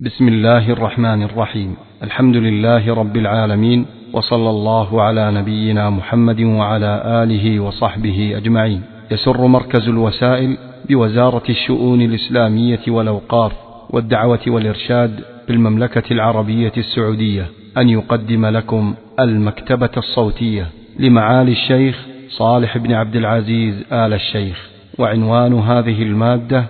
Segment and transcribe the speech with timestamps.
[0.00, 1.76] بسم الله الرحمن الرحيم.
[2.02, 8.82] الحمد لله رب العالمين وصلى الله على نبينا محمد وعلى آله وصحبه أجمعين.
[9.10, 10.56] يسر مركز الوسائل
[10.88, 13.52] بوزارة الشؤون الإسلامية والأوقاف
[13.90, 17.46] والدعوة والإرشاد بالمملكة العربية السعودية
[17.78, 20.66] أن يقدم لكم المكتبة الصوتية
[20.98, 24.70] لمعالي الشيخ صالح بن عبد العزيز آل الشيخ.
[24.98, 26.64] وعنوان هذه المادة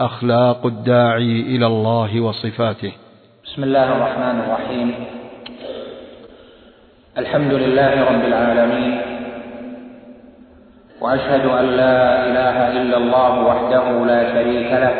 [0.00, 2.92] أخلاق الداعي إلى الله وصفاته.
[3.44, 4.94] بسم الله الرحمن الرحيم.
[7.18, 9.00] الحمد لله رب العالمين.
[11.00, 14.94] وأشهد أن لا إله إلا الله وحده لا شريك له.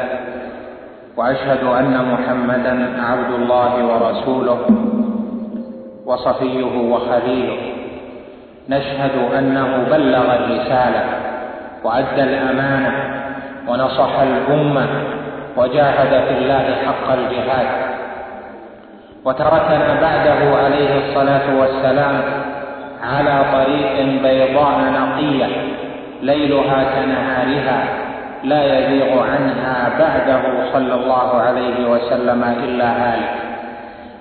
[1.16, 4.60] وأشهد أن محمدا عبد الله ورسوله
[6.06, 7.60] وصفيه وخليله.
[8.68, 11.04] نشهد أنه بلغ الرسالة
[11.84, 13.17] وأدى الأمانة
[13.68, 14.86] ونصح الأمة
[15.56, 17.66] وجاهد في الله حق الجهاد.
[19.24, 22.20] وتركنا بعده عليه الصلاة والسلام
[23.02, 25.48] على طريق بيضاء نقية
[26.22, 27.84] ليلها كنهارها
[28.44, 33.34] لا يزيغ عنها بعده صلى الله عليه وسلم إلا هالك.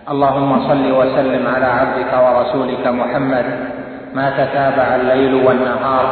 [0.10, 3.46] اللهم صل وسلم على عبدك ورسولك محمد.
[4.14, 6.06] ما تتابع الليل والنهار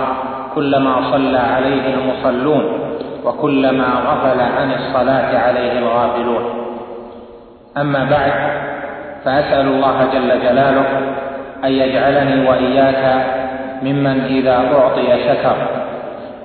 [0.56, 2.85] كلما صلى عليه المصلون.
[3.26, 6.44] وكلما غفل عن الصلاة عليه الغافلون.
[7.78, 8.32] أما بعد
[9.26, 10.86] فأسأل الله جل جلاله
[11.64, 13.26] أن يجعلني وإياك
[13.84, 15.56] ممن إذا أعطي شكر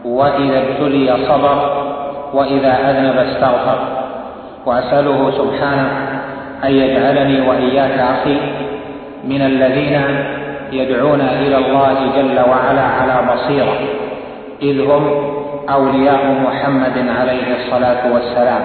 [0.05, 1.87] وإذا ابتلي صبر
[2.35, 3.79] وإذا أذنب استغفر.
[4.67, 5.91] وأسأله سبحانه
[6.65, 8.37] أن يجعلني وإياك أخي
[9.25, 10.03] من الذين
[10.73, 13.79] يدعون إلى الله جل وعلا على بصيرة
[14.63, 15.35] إذ هم
[15.75, 18.63] أولياء محمد عليه الصلاة والسلام.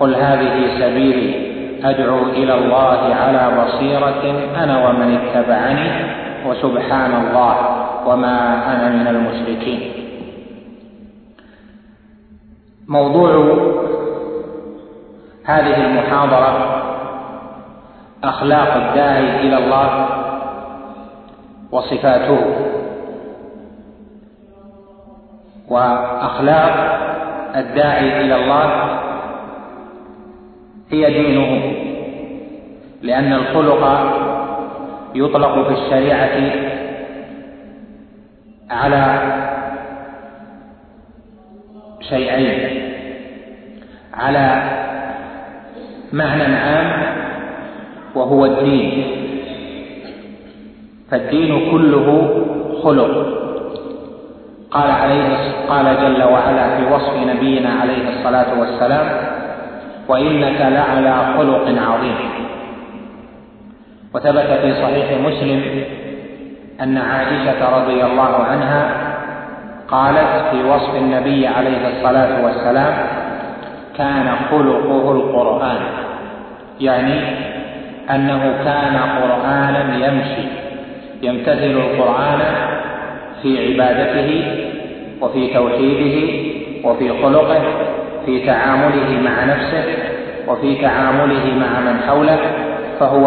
[0.00, 1.54] قل هذه سبيلي
[1.84, 4.22] أدعو إلى الله على بصيرة
[4.62, 5.90] أنا ومن اتبعني
[6.46, 7.56] وسبحان الله
[8.06, 8.36] وما
[8.72, 9.92] أنا من المشركين.
[12.88, 13.32] موضوع
[15.44, 16.82] هذه المحاضرة
[18.24, 20.06] أخلاق الداعي إلى الله
[21.72, 22.38] وصفاته.
[25.68, 26.74] وأخلاق
[27.56, 28.98] الداعي إلى الله
[30.90, 31.72] هي دينه
[33.02, 33.82] لأن الخلق
[35.14, 36.52] يطلق في الشريعة
[38.70, 39.32] على
[42.00, 42.82] شيئين
[44.14, 44.62] على
[46.12, 47.16] معنى عام
[48.14, 49.04] وهو الدين.
[51.10, 52.08] فالدين كله
[52.82, 53.43] خلق.
[54.74, 55.28] قال عليه
[55.68, 59.06] قال جل وعلا في وصف نبينا عليه الصلاة والسلام
[60.08, 62.16] وإنك لعلى خلق عظيم.
[64.14, 65.84] وثبت في صحيح مسلم
[66.82, 68.90] أن عائشة رضي الله عنها
[69.88, 72.94] قالت في وصف النبي عليه الصلاة والسلام
[73.98, 75.80] كان خلقه القرآن
[76.80, 77.20] يعني
[78.10, 80.48] أنه كان قرآنا يمشي
[81.22, 82.40] يمتثل القرآن
[83.44, 84.44] في عبادته
[85.20, 86.32] وفي توحيده
[86.84, 87.62] وفي خلقه
[88.26, 89.84] في تعامله مع نفسه
[90.48, 92.38] وفي تعامله مع من حوله
[93.00, 93.26] فهو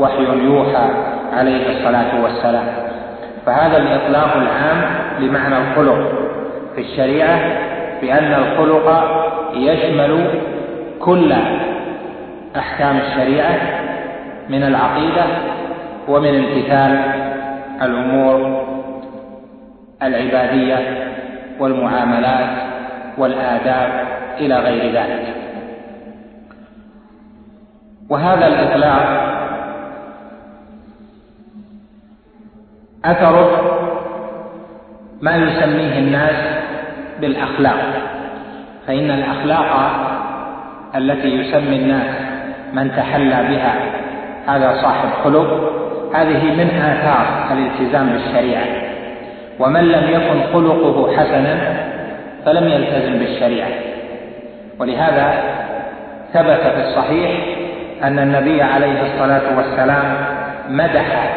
[0.00, 0.88] وحي يوحى
[1.32, 2.66] عليه الصلاة والسلام.
[3.46, 4.82] فهذا الإطلاق العام
[5.20, 6.12] لمعنى الخلق.
[6.74, 7.38] في الشريعة
[8.02, 9.04] بأن الخلق
[9.54, 10.26] يشمل
[11.00, 11.32] كل
[12.56, 13.58] أحكام الشريعة
[14.48, 15.24] من العقيدة
[16.08, 16.98] ومن امتثال
[17.82, 18.64] الأمور
[20.02, 21.08] العبادية
[21.58, 22.50] والمعاملات
[23.18, 24.06] والآداب
[24.38, 25.34] إلى غير ذلك.
[28.08, 29.34] وهذا الإطلاق
[33.04, 33.70] اثره
[35.22, 36.64] ما يسميه الناس
[37.20, 38.14] بالأخلاق.
[38.86, 39.90] فإن الأخلاق
[40.96, 42.16] التي يسمي الناس
[42.72, 43.74] من تحلى بها
[44.46, 45.72] هذا صاحب خلق
[46.14, 48.83] هذه من آثار الالتزام بالشريعة.
[49.58, 51.56] ومن لم يكن خلقه حسنا
[52.46, 53.68] فلم يلتزم بالشريعة.
[54.78, 55.34] ولهذا
[56.32, 57.30] ثبت في الصحيح
[58.02, 60.16] أن النبي عليه الصلاة والسلام
[60.68, 61.36] مدح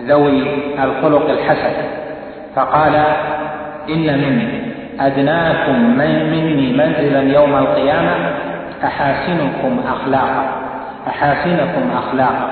[0.00, 0.42] ذوي
[0.84, 1.72] الخلق الحسن
[2.56, 2.94] فقال
[3.88, 4.48] إن من
[5.00, 8.10] أدناكم من مني منزلا يوم القيامة
[8.84, 10.44] أحاسنكم أخلاقا
[11.08, 12.50] أحاسنكم أخلاقا.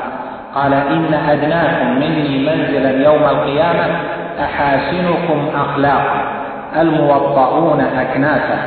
[0.54, 3.86] قال إن أدناكم مني منزلا يوم القيامة
[4.40, 6.22] أحاسنكم أخلاقا
[6.80, 8.58] الموطؤون أكنافا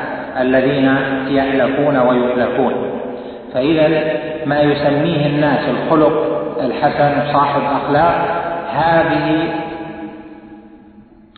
[0.41, 0.95] الذين
[1.27, 2.73] يألفون ويؤلفون
[3.53, 4.01] فإذا
[4.45, 6.13] ما يسميه الناس الخلق
[6.61, 8.15] الحسن صاحب أخلاق
[8.73, 9.37] هذه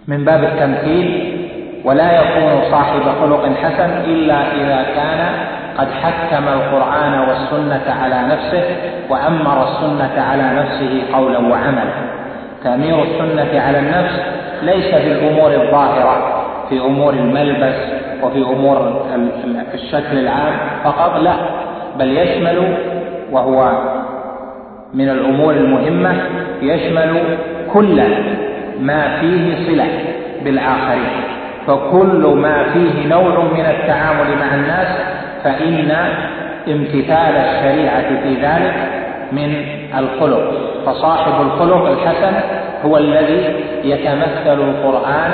[0.07, 1.37] من باب التمثيل
[1.85, 5.29] ولا يكون صاحب خلق حسن إلا إذا كان
[5.77, 8.63] قد حكم القرآن والسنة على نفسه
[9.09, 12.20] وأمر السنة على نفسه قولا وعملا.
[12.63, 14.19] تأمير السنة على النفس
[14.61, 17.75] ليس في الأمور الظاهرة في أمور الملبس
[18.23, 19.05] وفي أمور
[19.73, 20.53] الشكل العام
[20.83, 21.33] فقط لا
[21.99, 22.77] بل يشمل
[23.31, 23.71] وهو
[24.93, 26.15] من الأمور المهمة
[26.61, 27.23] يشمل
[27.73, 28.03] كل
[28.79, 29.87] ما فيه صلة
[30.43, 31.09] بالآخرين.
[31.67, 34.87] فكل ما فيه نوع من التعامل مع الناس
[35.43, 35.91] فإن
[36.67, 38.73] امتثال الشريعة في ذلك
[39.31, 39.65] من
[39.97, 40.51] الخلق
[40.85, 42.33] فصاحب الخلق الحسن
[42.85, 45.31] هو الذي يتمثل القرآن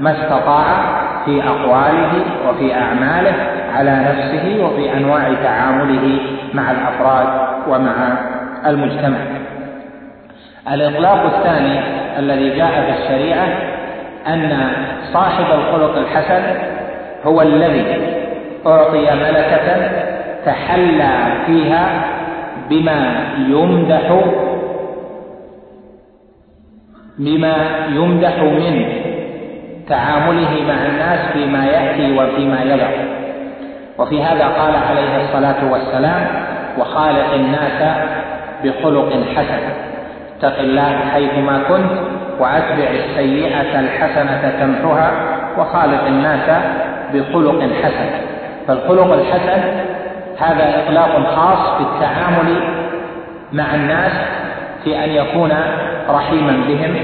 [0.00, 0.64] ما استطاع
[1.24, 2.12] في أقواله
[2.48, 3.34] وفي أعماله
[3.74, 6.20] على نفسه وفي أنواع تعامله
[6.54, 7.26] مع الأفراد
[7.68, 8.18] ومع
[8.66, 9.18] المجتمع.
[10.72, 11.80] الإطلاق الثاني
[12.18, 13.46] الذي جاء في الشريعة
[14.26, 14.70] أن
[15.12, 16.42] صاحب الخلق الحسن
[17.24, 17.84] هو الذي
[18.66, 19.90] أعطي ملكة
[20.46, 21.10] تحلى
[21.46, 21.88] فيها
[22.70, 24.12] بما يمدح
[27.18, 27.56] بما
[27.88, 28.84] يمدح من
[29.88, 32.88] تعامله مع الناس فيما يأتي وفيما يدع
[33.98, 36.26] وفي هذا قال عليه الصلاة والسلام
[36.78, 37.96] وخالق الناس
[38.64, 39.62] بخلق حسن.
[40.38, 41.92] اتق الله حيثما كنت
[42.40, 45.10] وأتبع السيئة الحسنة تمحها
[45.58, 46.62] وخالق الناس
[47.14, 48.10] بخلق حسن.
[48.66, 49.87] فالخلق الحسن
[50.38, 52.62] هذا إطلاق خاص في التعامل
[53.52, 54.12] مع الناس
[54.84, 55.52] في أن يكون
[56.08, 56.96] رحيما بهم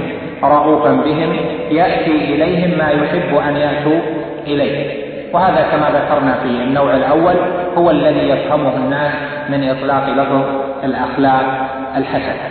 [0.43, 1.37] رؤوفا بهم
[1.71, 4.01] يأتي إليهم ما يحب أن يأتوا
[4.47, 5.05] إليه.
[5.33, 7.35] وهذا كما ذكرنا في النوع الأول
[7.77, 9.13] هو الذي يفهمه الناس
[9.49, 10.43] من إطلاق لفظ
[10.85, 11.67] الأخلاق
[11.97, 12.51] الحسنة.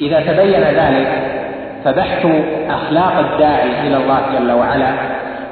[0.00, 1.08] إذا تبين ذلك
[1.84, 2.26] فبحث
[2.70, 4.88] أخلاق الداعي إلى الله جل وعلا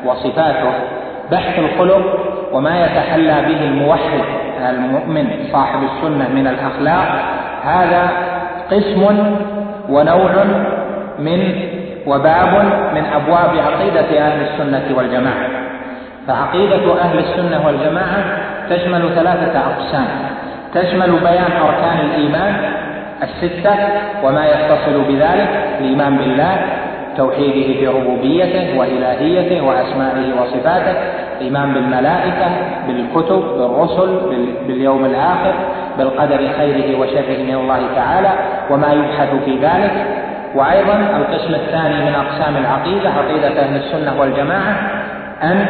[0.04, 0.72] وصفاته
[1.30, 4.20] بحث الخلق وما يتحلى به الموحد
[4.68, 7.08] المؤمن صاحب السنة من الأخلاق
[7.64, 8.10] هذا
[8.70, 9.02] قسم
[9.88, 10.32] ونوع
[11.18, 11.40] من
[12.06, 12.64] وباب
[12.94, 15.46] من أبواب عقيدة أهل السنة والجماعة.
[16.28, 18.24] فعقيدة أهل السنة والجماعة
[18.70, 20.06] تشمل ثلاثة أقسام.
[20.74, 22.54] تشمل بيان أركان الإيمان
[23.22, 23.74] الستة
[24.22, 25.48] وما يتصل بذلك
[25.80, 26.56] الإيمان بالله
[27.16, 30.94] توحيده في ربوبيته وإلهيته وأسمائه وصفاته
[31.36, 32.46] الإيمان بالملائكة
[32.86, 34.20] بالكتب بالرسل
[34.66, 35.54] باليوم الآخر
[35.98, 38.30] بالقدر خيره وشره من الله تعالى
[38.70, 39.92] وما يبحث في ذلك.
[40.54, 44.76] وأيضا القسم الثاني من أقسام العقيدة عقيدة أهل السنة والجماعة
[45.42, 45.66] أن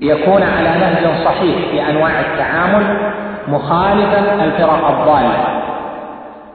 [0.00, 2.96] يكون على نهج صحيح في أنواع التعامل
[3.48, 5.34] مخالفا الفرق الضالة.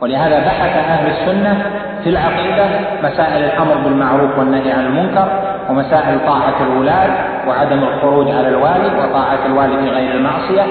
[0.01, 1.65] ولهذا بحث أهل السنة
[2.05, 2.65] في العقيدة
[3.03, 5.27] مسائل الأمر بالمعروف والنهي عن المنكر
[5.69, 7.09] ومسائل طاعة الولاة
[7.47, 10.63] وعدم الخروج على الوالي وطاعة الوالي في غير المعصية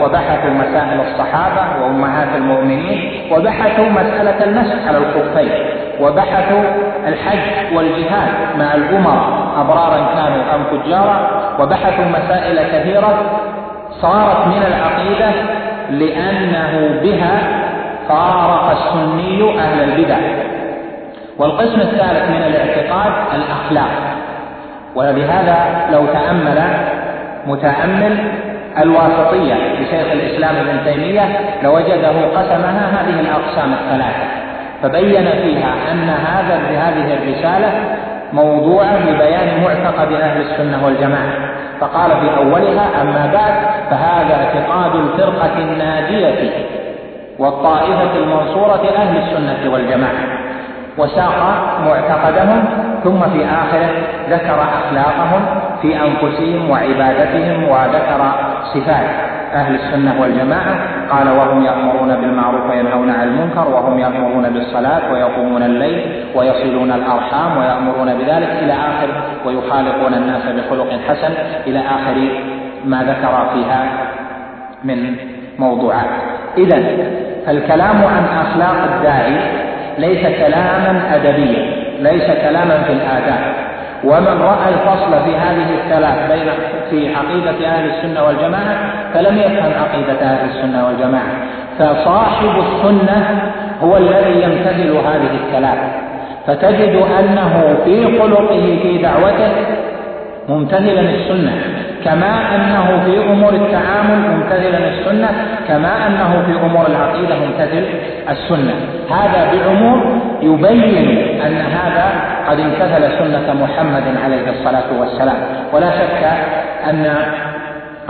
[0.00, 5.52] وبحثوا مسائل الصحابة وأمهات المؤمنين وبحثوا مسألة المسح على الخفين
[6.00, 6.62] وبحثوا
[7.08, 11.30] الحج والجهاد مع الأمراء أبرارا كانوا أم فجارا
[11.60, 13.22] وبحثوا مسائل كثيرة
[14.00, 15.32] صارت من العقيدة
[15.90, 17.63] لأنه بها
[18.08, 20.16] فارق السني أهل البدع.
[21.38, 23.90] والقسم الثالث من الاعتقاد الأخلاق.
[24.94, 25.56] ولهذا
[25.92, 26.62] لو تأمل
[27.46, 28.18] متأمل
[28.78, 31.22] الواسطية لشيخ الإسلام ابن تيمية
[31.62, 34.26] لوجده قسمها هذه الأقسام الثلاثة.
[34.82, 37.72] فبين فيها أن هذا هذه الرسالة
[38.32, 41.54] موضوعا لبيان معتقد أهل السنة والجماعة.
[41.80, 43.54] فقال في أولها أما بعد
[43.90, 46.50] فهذا اعتقاد الفرقة الناجية
[47.38, 50.44] والطائفة المنصورة أهل السنة والجماعة.
[50.98, 51.34] وساق
[51.86, 52.64] معتقدهم
[53.04, 53.90] ثم في آخره
[54.30, 55.44] ذكر أخلاقهم
[55.82, 58.32] في أنفسهم وعبادتهم وذكر
[58.74, 59.06] صفات
[59.54, 60.94] أهل السنة والجماعة.
[61.10, 68.14] قال وهم يأمرون بالمعروف وينهون عن المنكر وهم يأمرون بالصلاة ويقومون الليل ويصلون الأرحام ويأمرون
[68.14, 69.08] بذلك إلى آخر
[69.46, 71.32] ويخالقون الناس بخلق حسن
[71.66, 72.28] إلى آخر
[72.84, 73.88] ما ذكر فيها
[74.84, 75.16] من
[75.58, 76.10] موضوعات.
[76.58, 76.82] إذا
[77.48, 79.36] الكلام عن أخلاق الداعي
[79.98, 81.66] ليس كلاما أدبيا
[82.00, 83.54] ليس كلاما في الآداب.
[84.04, 86.48] ومن رأى الفصل في هذه الثلاث بين
[86.90, 88.76] في عقيدة أهل السنة والجماعة
[89.14, 91.32] فلم يفهم عقيدة أهل السنة والجماعة.
[91.78, 93.50] فصاحب السنة
[93.82, 95.78] هو الذي يمتثل هذه الثلاث.
[96.46, 99.52] فتجد أنه في خلقه في دعوته
[100.48, 101.52] ممتثلا السنة
[102.04, 105.28] كما أنه في أمور التعامل ممتثلا السنة
[105.68, 107.84] كما أنه في أمور العقيدة ممتثل
[108.30, 108.74] السنة.
[109.10, 112.06] هذا بعموم يبين أن هذا
[112.48, 115.36] قد امتثل سنة محمد عليه الصلاة والسلام.
[115.72, 116.24] ولا شك
[116.90, 117.16] أن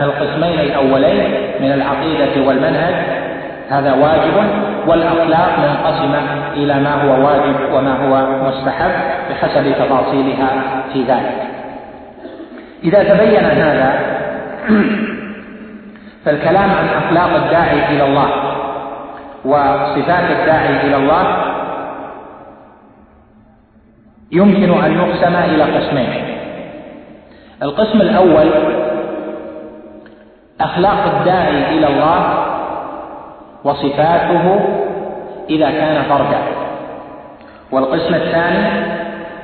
[0.00, 1.24] القسمين الأولين
[1.60, 2.94] من العقيدة والمنهج
[3.70, 4.48] هذا واجب
[4.86, 6.18] والأخلاق منقسمة
[6.56, 8.90] إلى ما هو واجب وما هو مستحب
[9.30, 10.50] بحسب تفاصيلها
[10.92, 11.53] في ذلك.
[12.84, 14.00] إذا تبين هذا
[16.24, 18.28] فالكلام عن أخلاق الداعي إلى الله
[19.44, 21.36] وصفات الداعي إلى الله
[24.32, 26.24] يمكن أن يقسم إلى قسمين.
[27.62, 28.50] القسم الأول
[30.60, 32.44] أخلاق الداعي إلى الله
[33.64, 34.60] وصفاته
[35.50, 36.38] إذا كان فردا.
[37.72, 38.66] والقسم الثاني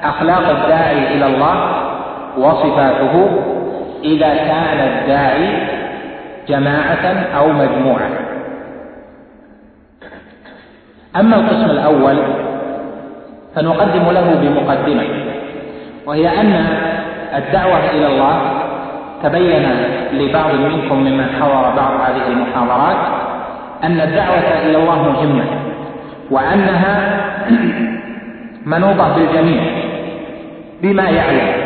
[0.05, 1.90] أخلاق الداعي إلى الله
[2.39, 3.29] وصفاته
[4.05, 5.49] إذا كان الداعي
[6.49, 7.07] جماعة
[7.37, 8.11] أو مجموعة.
[11.17, 12.17] أما القسم الأول
[13.55, 15.03] فنقدم له بمقدمة
[16.07, 16.67] وهي أن
[17.35, 18.41] الدعوة إلى الله
[19.23, 19.67] تبين
[20.13, 22.97] لبعض منكم ممن حضر بعض هذه المحاضرات
[23.85, 25.45] أن الدعوة إلى الله مهمة
[26.31, 27.21] وأنها
[28.67, 29.63] منوطة بالجميع
[30.83, 31.60] بما يعلم.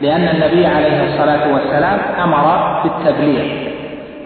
[0.00, 3.44] لأن النبي عليه الصلاة والسلام أمر بالتبليغ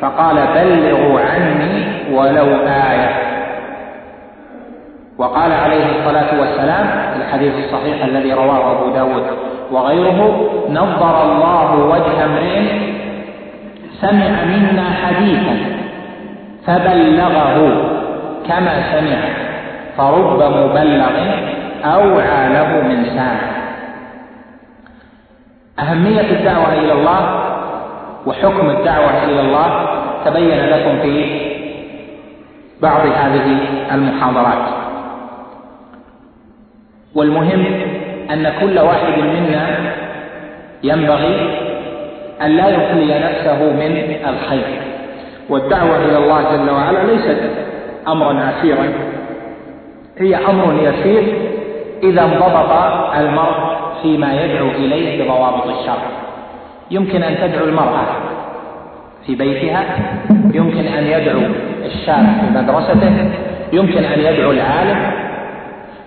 [0.00, 3.10] فقال بلغوا عني ولو آية.
[5.18, 9.22] وقال عليه الصلاة والسلام في الحديث الصحيح الذي رواه أبو داود
[9.70, 12.62] وغيره نظر الله وجه امرئ
[14.00, 15.56] سمع منا حديثا
[16.66, 17.90] فبلغه
[18.48, 19.18] كما سمع
[19.96, 21.10] فرب مبلغ
[21.84, 23.59] أوعى له من سامع
[25.80, 27.42] أهمية الدعوة إلى الله
[28.26, 29.86] وحكم الدعوة إلى الله
[30.24, 31.40] تبين لكم في
[32.82, 33.58] بعض هذه
[33.92, 34.68] المحاضرات.
[37.14, 37.64] والمهم
[38.30, 39.76] أن كل واحد منا
[40.82, 41.50] ينبغي
[42.42, 44.80] أن لا يخلي نفسه من الخير.
[45.50, 47.40] والدعوة إلى الله جل وعلا ليست
[48.08, 48.92] أمرا عسيرا
[50.18, 51.22] هي أمر يسير
[52.02, 52.72] إذا انضبط
[53.16, 53.70] المرء
[54.02, 56.02] فيما يدعو إليه بضوابط الشرع.
[56.90, 58.06] يمكن أن تدعو المرأة
[59.26, 59.84] في بيتها
[60.54, 61.40] يمكن أن يدعو
[61.84, 63.30] الشاب في مدرسته
[63.72, 64.98] يمكن أن يدعو العالم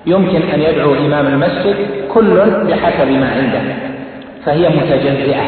[0.05, 1.75] يمكن أن يدعو إمام المسجد
[2.13, 2.35] كل
[2.69, 3.61] بحسب ما عنده.
[4.45, 5.41] فهي متجزئة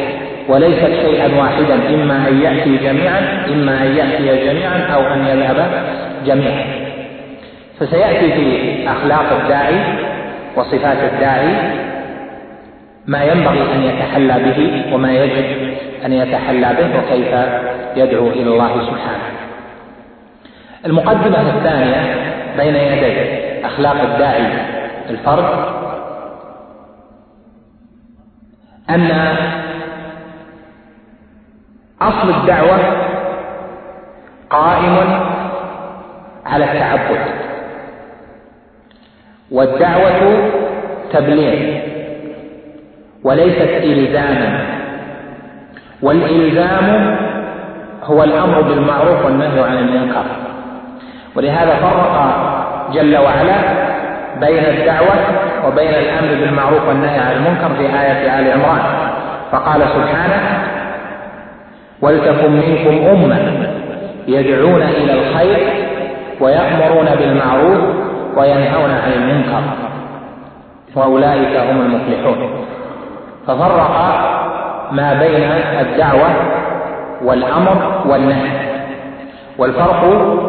[0.48, 5.84] وليست شيئا واحدا إما أن يأتي جميعا إما أن يأتي جميعا أو أن يذهب
[6.26, 6.66] جميعا.
[7.80, 9.76] فسيأتي في أخلاق الداعي
[10.56, 11.56] وصفات الداعي
[13.08, 15.74] ما ينبغي أن يتحلى به وما يجب
[16.06, 17.34] أن يتحلى به وكيف
[17.96, 19.24] يدعو إلى الله سبحانه.
[20.86, 22.16] المقدمة الثانية
[22.58, 24.48] بين يدي أخلاق الداعي
[25.10, 25.66] الفرد
[28.90, 29.12] أن
[32.02, 32.80] أصل الدعوة
[34.50, 34.96] قائم
[36.46, 37.20] على التعبد
[39.52, 40.50] والدعوة
[41.14, 41.85] تبليغ.
[43.26, 44.60] وليست إلزاما.
[46.02, 47.18] والإلزام
[48.04, 50.24] هو الأمر بالمعروف والنهي عن المنكر.
[51.36, 52.16] ولهذا فرق
[52.94, 53.56] جل وعلا
[54.40, 55.16] بين الدعوة
[55.68, 58.82] وبين الأمر بالمعروف والنهي عن المنكر في آية آل عمران.
[59.52, 60.42] فقال سبحانه
[62.02, 63.68] ولتكن منكم أمة
[64.28, 65.60] يدعون إلى الخير
[66.40, 67.82] ويأمرون بالمعروف
[68.38, 69.62] وينهون عن المنكر.
[70.96, 72.65] وأولئك هم المفلحون.
[73.48, 73.96] ففرق
[74.92, 76.30] ما بين الدعوة
[77.22, 78.50] والأمر والنهي.
[79.58, 80.04] والفرق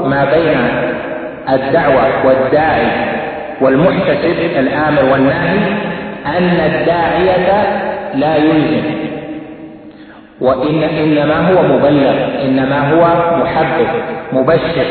[0.06, 0.58] ما بين
[1.48, 2.86] الدعوة والداعي
[3.60, 5.58] والمحتسب الآمر والناهي
[6.26, 7.48] أن الداعية
[8.14, 8.82] لا يلزم
[10.40, 13.06] وإن إنما هو مبلغ إنما هو
[13.42, 13.88] محبب
[14.32, 14.86] مبشر.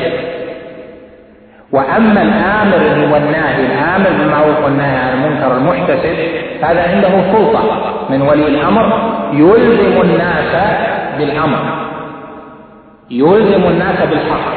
[1.75, 6.15] وأما الآمر والناهي الآمر بالمعروف والنهي عن المنكر المحتسب
[6.63, 7.63] هذا عنده سلطة.
[8.10, 8.86] من ولي الأمر
[9.34, 10.53] يلزم الناس
[11.17, 11.60] بالأمر.
[13.12, 14.55] يلزم الناس بالحق.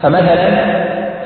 [0.00, 0.48] فمثلا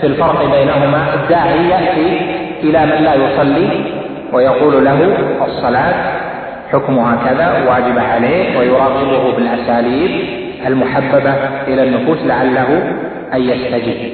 [0.00, 2.20] في الفرق بينهما الداعي يأتي
[2.62, 3.84] إلى من لا يصلي
[4.32, 5.94] ويقول له الصلاة
[6.72, 10.41] حكمها كذا واجب عليه ويراقبه بالأساليب.
[10.66, 11.35] المحببة
[11.69, 12.95] إلى النفوس لعله
[13.35, 14.12] أن يستجيب.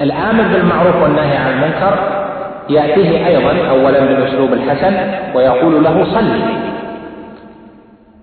[0.00, 1.98] الآمر بالمعروف والنهي عن المنكر
[2.70, 4.94] يأتيه أيضا أولا بالأسلوب الحسن
[5.34, 6.40] ويقول له صل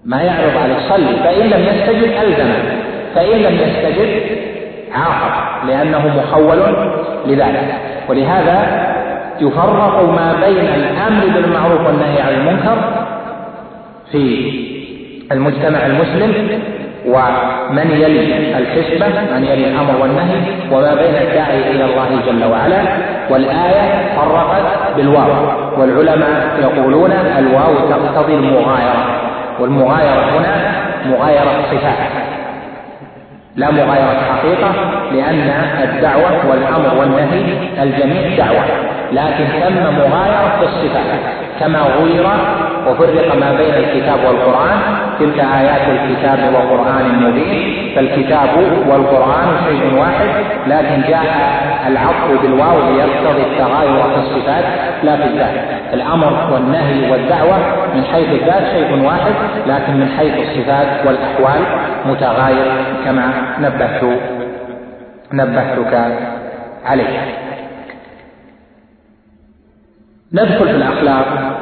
[0.05, 1.15] ما يعرض عليه صلي.
[1.23, 2.55] فإن لم يستجب ألزمه
[3.15, 4.09] فإن لم يستجب
[4.93, 6.59] عاقب لأنه مخول
[7.25, 7.73] لذلك.
[8.09, 8.89] ولهذا
[9.41, 12.77] يفرق ما بين الأمر بالمعروف والنهي عن المنكر
[14.11, 14.51] في
[15.31, 16.33] المجتمع المسلم
[17.05, 20.39] ومن يلي الحسبة من يلي الأمر والنهي
[20.71, 22.81] وما بين الداعي إلى الله جل وعلا.
[23.29, 25.31] والآية فرقت بالواو
[25.77, 29.19] والعلماء يقولون الواو تقتضي المغايرة.
[29.59, 30.71] والمغايرة هنا
[31.05, 31.97] مغايرة صفات
[33.55, 34.71] لا مغايرة حقيقة
[35.11, 35.51] لأن
[35.83, 37.43] الدعوة والأمر والنهي
[37.83, 38.65] الجميع دعوة
[39.11, 41.19] لكن تم مغايرة في الصفات
[41.59, 42.25] كما غير
[42.87, 44.79] وفرق ما بين الكتاب والقرآن
[45.19, 47.95] تلك آيات الكتاب وقرآن مبين.
[47.95, 48.49] فالكتاب
[48.87, 50.29] والقرآن شيء واحد
[50.67, 51.25] لكن جاء
[51.87, 54.65] العطف بالواو ليقتضي التغاير في الصفات.
[55.03, 55.79] لا في الذات.
[55.93, 57.57] الأمر والنهي والدعوة
[57.95, 59.33] من حيث الذات شيء واحد
[59.67, 61.61] لكن من حيث الصفات والأحوال
[62.05, 62.71] متغاير
[63.05, 64.03] كما نبهت
[65.33, 66.17] نبهتك
[66.85, 67.19] عليه.
[70.33, 71.58] ندخل في الأخلاق.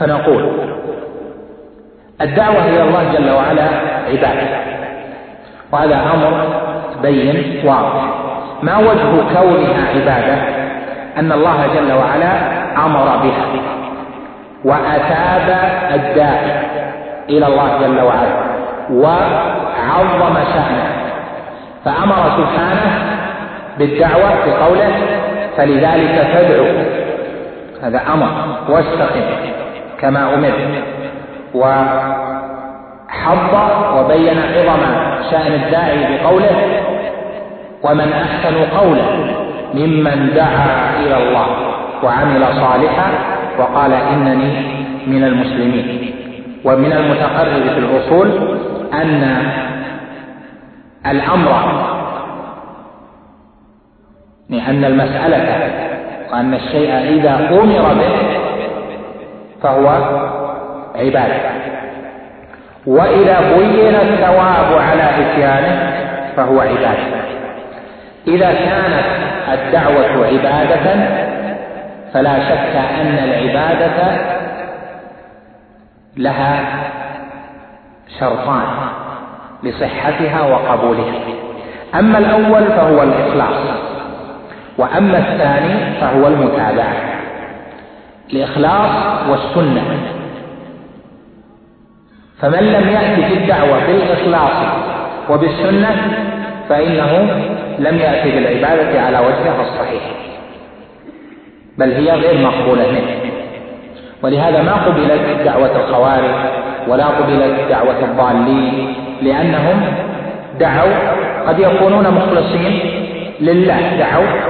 [0.00, 0.52] فنقول
[2.20, 3.64] الدعوة إلى الله جل وعلا
[4.08, 4.48] عبادة.
[5.72, 6.48] وهذا أمر
[7.02, 8.04] بين واضح.
[8.62, 10.34] ما وجه كونها عبادة؟
[11.18, 12.32] أن الله جل وعلا
[12.86, 13.46] أمر بها
[14.64, 16.52] وأثاب الداعي
[17.28, 18.32] إلى الله جل وعلا
[18.90, 20.90] وعظم شأنه.
[21.84, 23.16] فأمر سبحانه
[23.78, 24.92] بالدعوة بقوله
[25.56, 26.66] فلذلك فادعو
[27.82, 28.28] هذا أمر
[28.68, 29.59] واستقم
[30.00, 30.84] كما أمرت
[31.54, 33.54] وحض
[33.96, 34.80] وبين عظم
[35.30, 36.80] شأن الداعي بقوله
[37.82, 39.04] ومن أحسن قولا
[39.74, 41.46] ممن دعا إلى الله
[42.02, 43.10] وعمل صالحا
[43.58, 44.52] وقال إنني
[45.06, 46.10] من المسلمين
[46.64, 48.28] ومن المتقرر في الأصول
[48.94, 49.42] أن
[51.06, 51.80] الأمر
[54.50, 55.70] لأن المسألة
[56.32, 58.29] وأن الشيء إذا أمر به
[59.62, 59.88] فهو
[60.94, 61.50] عبادة.
[62.86, 65.92] وإذا بين الثواب على إتيانه
[66.36, 67.20] فهو عبادة.
[68.28, 69.04] إذا كانت
[69.52, 71.08] الدعوة عبادة
[72.12, 74.18] فلا شك أن العبادة
[76.16, 76.60] لها
[78.20, 78.66] شرطان
[79.62, 81.14] لصحتها وقبولها.
[81.94, 83.64] أما الأول فهو الإخلاص
[84.78, 87.19] وأما الثاني فهو المتابعة.
[88.32, 88.90] الإخلاص
[89.30, 89.82] والسنة.
[92.40, 94.66] فمن لم يأت في الدعوة بالإخلاص
[95.30, 95.96] وبالسنة
[96.68, 97.42] فإنه
[97.78, 100.02] لم يأتي بالعبادة على وجهها الصحيح.
[101.78, 103.30] بل هي غير مقبولة منه.
[104.22, 106.34] ولهذا ما قبلت دعوة الخوارج
[106.88, 109.82] ولا قبلت دعوة الضالين لأنهم
[110.60, 110.94] دعوا
[111.46, 112.80] قد يكونون مخلصين
[113.40, 114.49] لله دعوا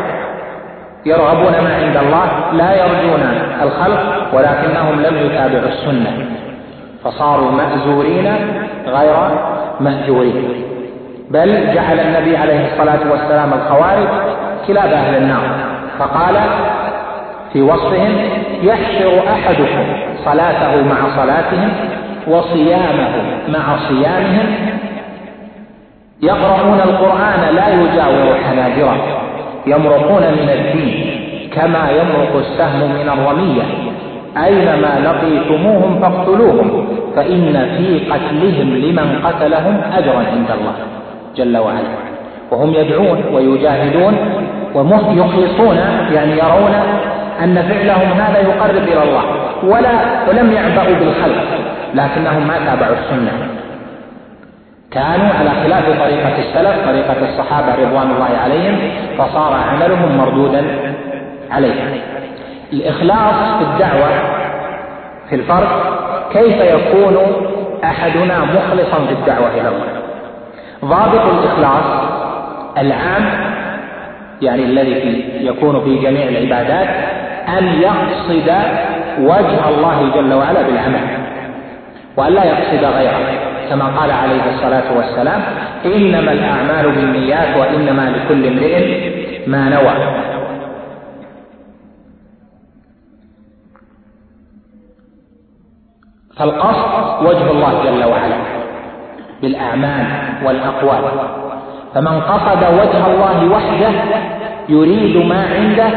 [1.06, 3.22] يرغبون ما عند الله لا يرجون
[3.62, 6.26] الخلق ولكنهم لم يتابعوا السنة.
[7.04, 8.26] فصاروا مأزورين
[8.86, 9.16] غير
[9.80, 10.64] مأجورين
[11.30, 14.08] بل جعل النبي عليه الصلاة والسلام الخوارج
[14.66, 15.42] كلاب أهل النار.
[15.98, 16.36] فقال
[17.52, 18.12] في وصفهم
[18.62, 19.86] يحشر أحدكم
[20.24, 21.72] صلاته مع صلاتهم
[22.26, 23.12] وصيامه
[23.48, 24.56] مع صيامهم.
[26.22, 29.00] يقرؤون القرآن لا يجاور حناجرهم
[29.66, 31.20] يمرقون من الدين
[31.54, 33.62] كما يمرق السهم من الرمية.
[34.44, 40.74] أينما لقيتموهم فاقتلوهم فإن في قتلهم لمن قتلهم أجرا عند الله
[41.36, 41.94] جل وعلا.
[42.50, 44.14] وهم يدعون ويجاهدون
[44.74, 45.76] ويخلصون
[46.12, 46.74] يعني يرون
[47.44, 49.24] أن فعلهم هذا يقرب إلى الله
[49.64, 49.90] ولا
[50.28, 51.44] ولم يعبأوا بالخلق
[51.94, 53.32] لكنهم ما تابعوا السنة.
[54.90, 58.78] كانوا على خلاف طريقة السلف طريقة الصحابة رضوان الله عليهم
[59.18, 60.64] فصار عملهم مردودا
[61.50, 62.00] عليهم.
[62.72, 64.08] الإخلاص في الدعوة
[65.28, 66.00] في الفرق
[66.32, 67.16] كيف يكون
[67.84, 70.02] أحدنا مخلصا في الدعوة إلى الله؟
[70.84, 71.84] ضابط الإخلاص
[72.78, 73.24] العام
[74.42, 76.88] يعني الذي في يكون في جميع العبادات
[77.58, 78.52] أن يقصد
[79.18, 81.00] وجه الله جل وعلا بالعمل
[82.16, 83.49] وأن لا يقصد غيره.
[83.70, 85.42] كما قال عليه الصلاة والسلام
[85.84, 89.10] إنما الأعمال بالنيات وإنما لكل امرئ
[89.46, 89.94] ما نوى.
[96.36, 98.36] فالقصد وجه الله جل وعلا
[99.42, 100.06] بالأعمال
[100.44, 101.02] والأقوال.
[101.94, 103.92] فمن قصد وجه الله وحده
[104.68, 105.90] يريد ما عنده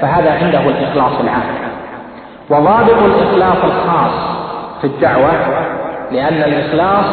[0.00, 1.54] فهذا عنده الإخلاص العام.
[2.50, 4.12] وضابط الإخلاص الخاص
[4.80, 5.32] في الدعوة
[6.12, 7.04] لأن الإخلاص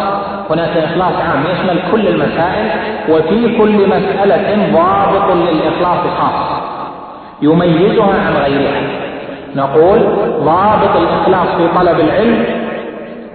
[0.49, 2.69] هناك إخلاص عام يشمل كل المسائل
[3.09, 6.59] وفي كل مسألة ضابط للإخلاص خاص
[7.41, 8.81] يميزها عن غيرها.
[9.55, 9.99] نقول
[10.39, 12.45] ضابط الإخلاص في طلب العلم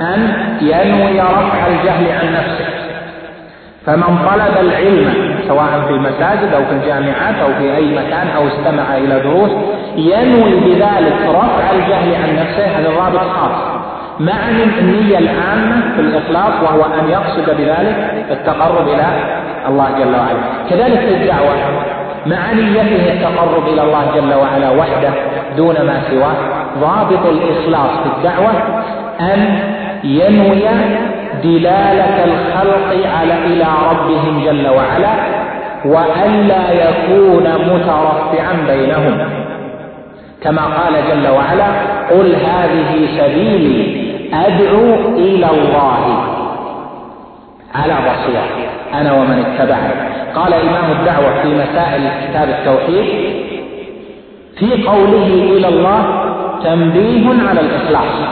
[0.00, 2.64] أن ينوي رفع الجهل عن نفسه.
[3.86, 8.96] فمن طلب العلم سواء في المساجد أو في الجامعات أو في أي مكان أو استمع
[8.96, 9.50] إلى دروس
[9.96, 13.73] ينوي بذلك رفع الجهل عن نفسه هذا ضابط خاص.
[14.20, 19.06] مع النية العامة في الإخلاص وهو أن يقصد بذلك التقرب إلى
[19.68, 20.40] الله جل وعلا.
[20.70, 21.54] كذلك في الدعوة
[22.26, 25.10] مع نيته التقرب إلى الله جل وعلا وحده
[25.56, 26.36] دون ما سواه
[26.80, 28.52] ضابط الإخلاص في الدعوة
[29.20, 29.58] أن
[30.04, 30.62] ينوي
[31.44, 35.14] دلالة الخلق على إلى ربهم جل وعلا
[35.84, 39.28] وألا يكون مترفعا بينهم.
[40.42, 41.66] كما قال جل وعلا
[42.10, 46.24] قل هذه سبيلي أدعو إلى الله.
[47.74, 48.46] على بصيرة.
[48.94, 49.92] أنا ومن اتبعني.
[50.34, 53.06] قال إمام الدعوة في مسائل كتاب التوحيد
[54.58, 56.04] في قوله إلى الله
[56.64, 58.28] تنبيه على الإخلاص.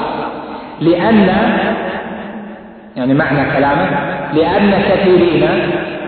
[0.81, 1.29] لأن
[2.97, 3.91] يعني معنى كلامه
[4.35, 5.49] لأن كثيرين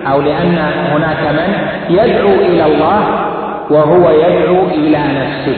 [0.06, 0.58] أو لأن
[0.92, 3.00] هناك من يدعو إلى الله
[3.70, 5.56] وهو يدعو إلى نفسه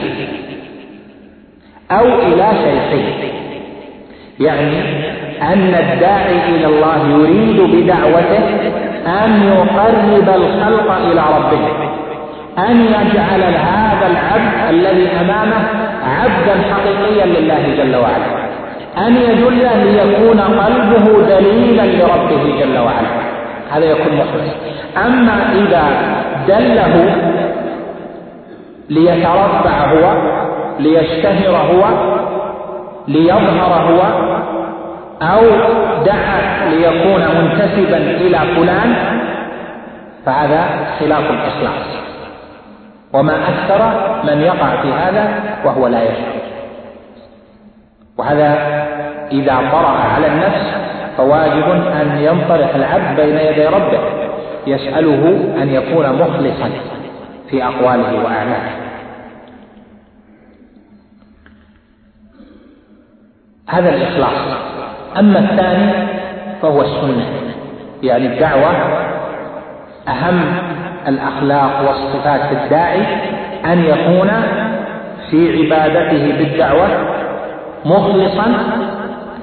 [1.91, 3.36] أو إلى شيخه.
[4.39, 4.79] يعني
[5.41, 8.43] أن الداعي إلى الله يريد بدعوته
[9.07, 11.87] أن يقرب الخلق إلى ربه
[12.69, 15.67] أن يجعل هذا العبد الذي أمامه
[16.03, 18.47] عبدا حقيقيا لله جل وعلا
[18.97, 23.07] أن يدل ليكون قلبه دليلا لربه جل وعلا.
[23.71, 24.53] هذا يكون مخلص.
[25.05, 25.83] أما إذا
[26.47, 27.15] دله
[28.89, 30.13] ليترفع هو
[30.79, 31.83] ليشتهر هو
[33.07, 34.01] ليظهر هو
[35.21, 35.41] أو
[36.05, 38.95] دعا ليكون منتسبا إلى فلان
[40.25, 40.65] فهذا
[40.99, 41.85] خلاف الإخلاص.
[43.13, 43.91] وما أكثر
[44.23, 46.37] من يقع في هذا وهو لا يشعر.
[48.17, 48.57] وهذا
[49.31, 50.73] إذا طرأ على النفس
[51.17, 53.99] فواجب أن ينطرح العبد بين يدي ربه
[54.67, 56.69] يسأله أن يكون مخلصا
[57.49, 58.86] في أقواله وأعماله
[63.67, 64.57] هذا الإخلاص.
[65.19, 66.07] أما الثاني
[66.61, 67.25] فهو السنة
[68.03, 68.71] يعني الدعوة
[70.07, 70.41] أهم
[71.07, 73.01] الأخلاق والصفات في الداعي
[73.65, 74.29] أن يكون
[75.29, 76.87] في عبادته بالدعوة
[77.85, 78.53] مخلصا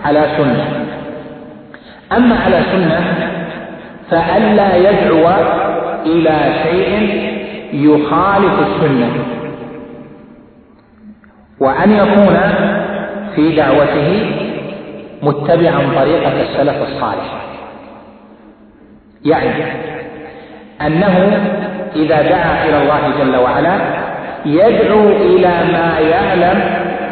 [0.05, 0.65] على سنة.
[2.13, 3.01] أما على سنة
[4.11, 5.29] فألا يدعو
[6.07, 7.25] إلى شيء
[7.73, 9.11] يخالف السنة
[11.61, 12.37] وأن يكون
[13.37, 14.27] في دعوته
[15.23, 17.45] متبعا طريقة السلف الصالح.
[19.25, 19.65] يعني
[20.87, 21.41] أنه
[21.97, 23.77] إذا دعا إلى الله جل وعلا
[24.47, 26.61] يدعو إلى ما يعلم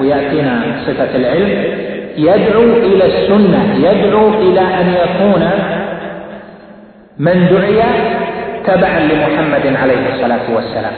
[0.00, 1.64] ويأتينا صفة العلم
[2.16, 5.50] يدعو إلى السنة يدعو إلى أن يكون
[7.18, 7.82] من دعي
[8.66, 10.92] تبعا لمحمد عليه الصلاة والسلام.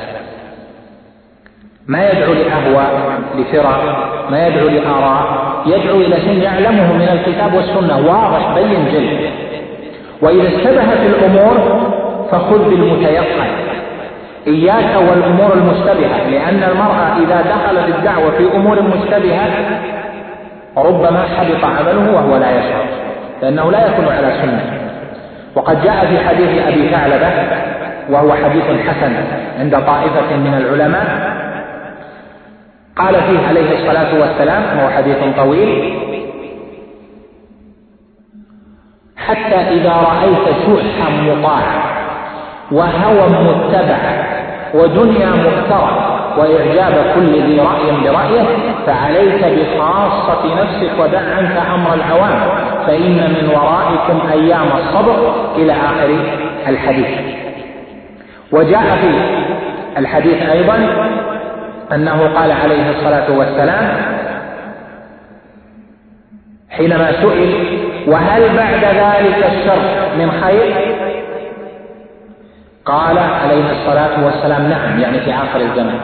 [1.88, 3.80] ما يدعو لأهواء لفرق
[4.30, 5.24] ما يدعو لآراء
[5.66, 7.98] يدعو إلى شيء يعلمه من الكتاب والسنة.
[8.06, 9.30] واضح بين جل
[10.22, 11.80] وإذا اشتبهت الأمور
[12.30, 13.44] فخذ بالمتيقن.
[14.46, 19.48] إياك والأمور المشتبهة لأن المرأة إذا دخل الدعوة في أمور مشتبهة
[20.76, 22.84] ربما حبط عمله وهو لا يشعر
[23.42, 24.80] لأنه لا يكون على سنة.
[25.54, 27.28] وقد جاء في حديث أبي ثعلبة
[28.10, 29.12] وهو حديث حسن
[29.60, 31.34] عند طائفة من العلماء
[32.98, 35.94] قال فيه عليه الصلاة والسلام وهو حديث طويل
[39.16, 41.83] حتى إذا رأيت شحا مطاعا
[42.72, 44.24] وهوى متبعا
[44.74, 48.46] ودنيا مؤثرة وإعجاب كل ذي رأي برأيه
[48.87, 52.40] فعليك بخاصة نفسك ودع عنك أمر العوام
[52.87, 56.18] فإن من ورائكم أيام الصبر إلى آخر
[56.68, 57.07] الحديث.
[58.52, 59.11] وجاء في
[59.98, 60.88] الحديث أيضا
[61.92, 63.88] أنه قال عليه الصلاة والسلام
[66.70, 69.78] حينما سئل وهل بعد ذلك الشر
[70.18, 70.74] من خير؟
[72.84, 75.98] قال عليه الصلاة والسلام نعم يعني في آخر الزمان.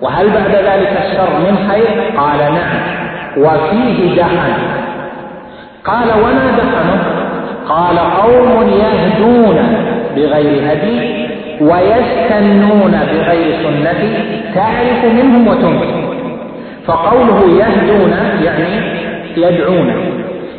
[0.00, 2.98] وهل بعد ذلك الشر من خير؟ قال نعم.
[3.36, 4.52] وفيه دهن
[5.84, 7.04] قال وما دهنه
[7.68, 9.56] قال قوم يهدون
[10.16, 11.27] بغير هدي
[11.60, 14.10] ويستنون بغير سنتي
[14.54, 16.08] تعرف منهم وتنكر.
[16.86, 18.12] فقوله يهدون
[18.44, 18.64] يعني
[19.36, 19.94] يدعون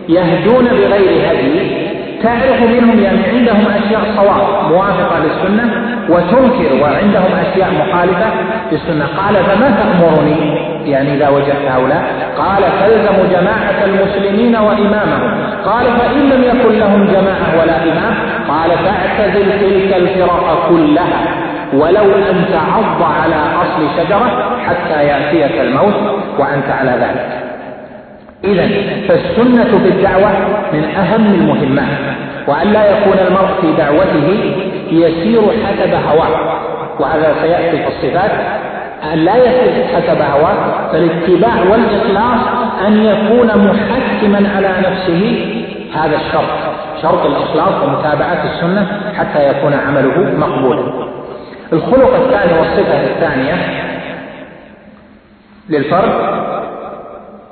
[0.09, 1.78] يهدون بغير هدي
[2.23, 5.65] تعرف منهم يعني عندهم أشياء صواب موافقة للسنة
[6.09, 8.29] وتنكر وعندهم أشياء مخالفة
[8.71, 9.05] للسنة.
[9.05, 10.57] قال فما تأمرني؟
[10.91, 12.03] يعني إذا وجدت هؤلاء.
[12.37, 15.31] قال تلزم جماعة المسلمين وإمامهم.
[15.65, 18.15] قال فإن لم يكن لهم جماعة ولا إمام
[18.47, 25.93] قال فاعتزل تلك الفرق كلها ولو أن تعض على أصل شجرة حتى يأتيك الموت
[26.39, 27.48] وأنت على ذلك.
[28.43, 28.67] إذا
[29.07, 30.31] فالسنة في الدعوة
[30.73, 31.97] من أهم المهمات
[32.47, 34.55] وأن لا يكون المرء في دعوته
[34.91, 36.59] يسير حسب هواه
[36.99, 38.31] وهذا سيأتي في الصفات.
[39.13, 42.39] أن لا يسير حسب هواه فالاتباع والإخلاص
[42.87, 45.45] أن يكون محكما على نفسه
[45.95, 51.09] هذا الشرط شرط الإخلاص ومتابعة السنة حتى يكون عمله مقبولا.
[51.73, 53.55] الخلق الثاني والصفة الثانية
[55.69, 56.13] للفرد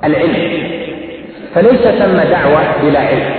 [0.04, 0.77] العلم.
[1.54, 3.30] فليس ثم دعوة بلا علم.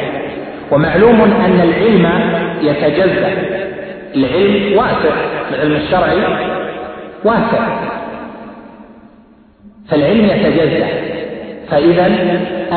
[0.72, 3.32] ومعلوم أن العلم يتجزأ.
[4.16, 5.16] العلم واسع
[5.54, 6.18] العلم الشرعي
[7.24, 7.78] واسع.
[9.90, 10.88] فالعلم يتجزأ.
[11.72, 12.08] فإذا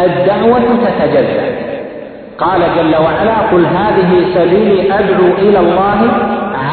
[0.04, 1.56] الدعوة تتجزأ.
[2.38, 6.08] قال جل وعلا قل هذه سبيلي أدعو إلى الله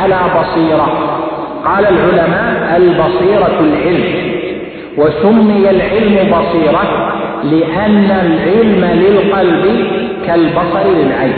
[0.01, 1.19] على بصيرة.
[1.65, 4.31] قال العلماء البصيرة العلم.
[4.97, 7.08] وسمي العلم بصيرة
[7.43, 9.87] لأن العلم للقلب
[10.27, 11.33] كالبصر للعين.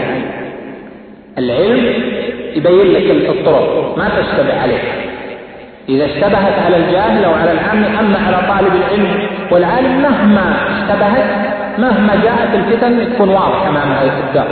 [1.37, 1.93] العلم
[2.55, 4.79] يبين لك الطرق ما تشتبه عليه
[5.89, 9.07] إذا اشتبهت على الجاهل أو على العام أما على طالب العلم
[9.51, 11.29] والعالم مهما اشتبهت
[11.77, 14.47] مهما جاءت الفتن تكون واضحة أمامه الدار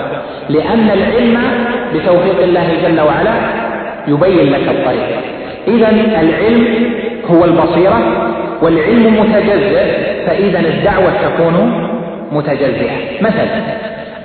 [0.50, 1.38] لأن العلم
[1.94, 3.34] بتوفيق الله جل وعلا
[4.08, 5.10] يبين لك الطريق.
[5.68, 5.90] إذا
[6.22, 6.94] العلم
[7.32, 8.00] هو البصيرة
[8.62, 9.86] والعلم متجزئ
[10.28, 11.56] فإذا الدعوة تكون
[12.32, 13.22] متجزئة.
[13.22, 13.48] مثلا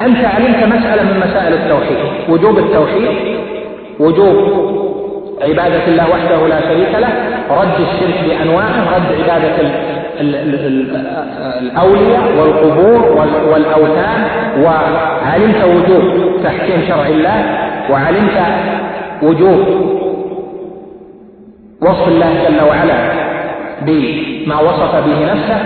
[0.03, 3.11] أنت علمت مسألة من مسائل التوحيد وجوب التوحيد
[4.01, 4.37] وجوب
[5.43, 7.09] عبادة الله وحده لا شريك له
[7.51, 9.57] رد الشرك بأنواعه رد عبادة
[11.61, 13.01] الأولياء والقبور
[13.53, 14.25] والأوثان.
[14.63, 16.05] وعلمت وجوب
[16.45, 17.45] تحكيم شرع الله
[17.91, 18.39] وعلمت
[19.23, 19.61] وجوب
[21.83, 23.24] وصف الله جل وعلا.
[23.83, 25.59] بما وصف به نفسه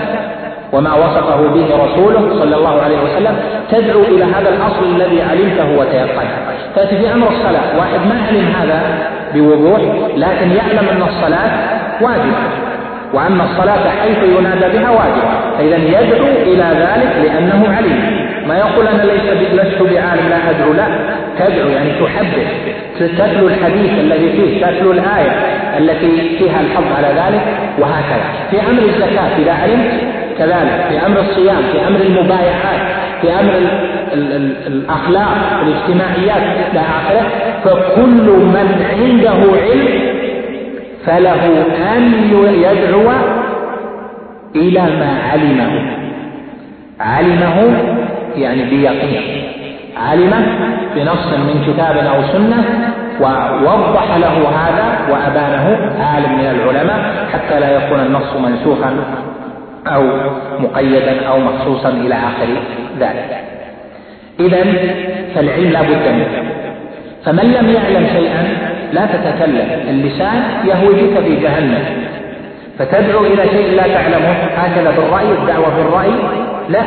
[0.73, 3.37] وما وصفه به رسوله صلى الله عليه وسلم
[3.71, 6.39] تدعو إلى هذا الأصل الذي علمته وتيقنته.
[6.75, 7.79] تأتي في أمر الصلاة.
[7.79, 8.81] واحد ما علم هذا
[9.35, 9.81] بوضوح
[10.17, 11.51] لكن يعلم أن الصلاة
[12.01, 12.43] واجبة.
[13.15, 15.31] وان الصلاة حيث ينادى بها واجبة.
[15.59, 20.87] فإذا يدعو إلى ذلك لأنه علم ما يقول أنا ليس لست بعالم لا ادعو لا.
[21.39, 22.49] تدعو يعني تحدث.
[22.99, 25.31] تتلو الحديث الذي فيه تتلو الآية
[25.79, 27.43] التي فيها الحظ على ذلك
[27.79, 28.29] وهكذا.
[28.51, 29.91] في أمر الزكاة إذا علمت
[30.39, 30.87] كذلك.
[30.89, 32.81] في أمر الصيام في أمر المبايعات
[33.21, 33.53] في أمر
[34.13, 37.27] ال ال الأخلاق الاجتماعيات إلى آخره
[37.65, 39.89] فكل من عنده علم
[41.07, 41.65] فله
[41.97, 42.13] أن
[42.55, 43.11] يدعو
[44.57, 45.99] إلى ما علمه.
[47.01, 47.73] علمه
[48.43, 49.23] يعني بيقين.
[50.11, 50.47] علمه
[50.95, 52.65] بنص من كتاب أو سنة
[53.21, 58.97] ووضح له هذا وأبانه عالم من العلماء حتى لا يكون النص منسوخا
[59.87, 60.03] أو
[60.59, 62.47] مقيدا أو مخصوصا إلى آخر
[63.01, 63.41] ذلك.
[64.41, 64.65] اذا
[65.35, 66.51] فالعلم لا بد منه.
[67.25, 68.49] فمن لم يعلم شيئا
[68.93, 69.69] لا تتكلم.
[69.91, 71.85] اللسان يهوي بك في جهنم.
[72.79, 74.35] فتدعو إلى شيء لا تعلمه.
[74.57, 76.11] هكذا بالرأي الدعوة بالرأي
[76.69, 76.83] لا.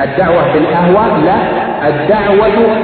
[0.00, 1.36] الدعوة بالأهوى لا.
[1.88, 2.76] الدعوة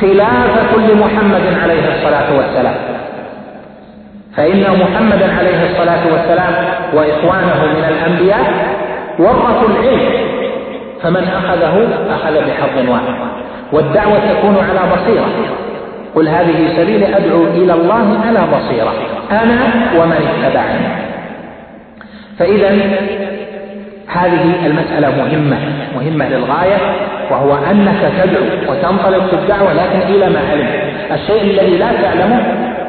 [0.00, 2.74] خلافة لمحمد عليه الصلاة والسلام.
[4.36, 6.52] فإن محمدا عليه الصلاة والسلام
[6.94, 8.74] وإخوانه من الأنبياء
[9.18, 10.00] ورثوا العلم
[11.02, 13.14] فمن أخذه أخذ بحظ واحد.
[13.72, 15.28] والدعوة تكون على بصيرة.
[16.14, 18.92] قل هذه سبيل أدعو إلى الله على بصيرة.
[19.30, 19.58] أنا
[19.98, 21.10] ومن اتبعني.
[22.38, 22.70] فإذا
[24.12, 25.56] هذه المسألة مهمة
[25.94, 26.76] مهمة للغاية
[27.30, 30.68] وهو أنك تدعو وتنطلق في الدعوة لكن إلى ما علم.
[31.12, 32.42] الشيء الذي لا تعلمه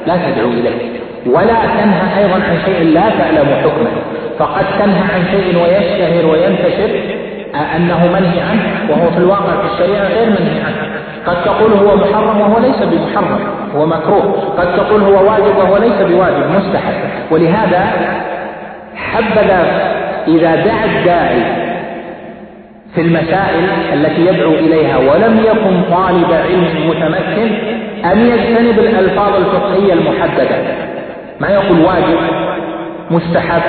[0.07, 1.01] لا تدعو إليه.
[1.25, 3.91] ولا تنهى أيضا عن شيء لا تعلم حكمه.
[4.39, 6.99] فقد تنهى عن شيء ويشتهر وينتشر
[7.75, 10.91] أنه منهي عنه وهو في الواقع في الشريعة غير منهي عنه.
[11.25, 13.39] قد تقول هو محرم وهو ليس بمحرم
[13.75, 14.55] هو مكروه.
[14.57, 16.93] قد تقول هو واجب وهو ليس بواجب مستحب.
[17.31, 17.87] ولهذا
[18.95, 19.90] حبذا
[20.27, 21.41] إذا دعا الداعي
[22.95, 27.49] في المسائل التي يدعو إليها ولم يكن طالب علم متمكن
[28.11, 30.57] أن يجتنب الألفاظ الفقهية المحددة.
[31.39, 32.17] ما يقول واجب
[33.11, 33.61] مستحب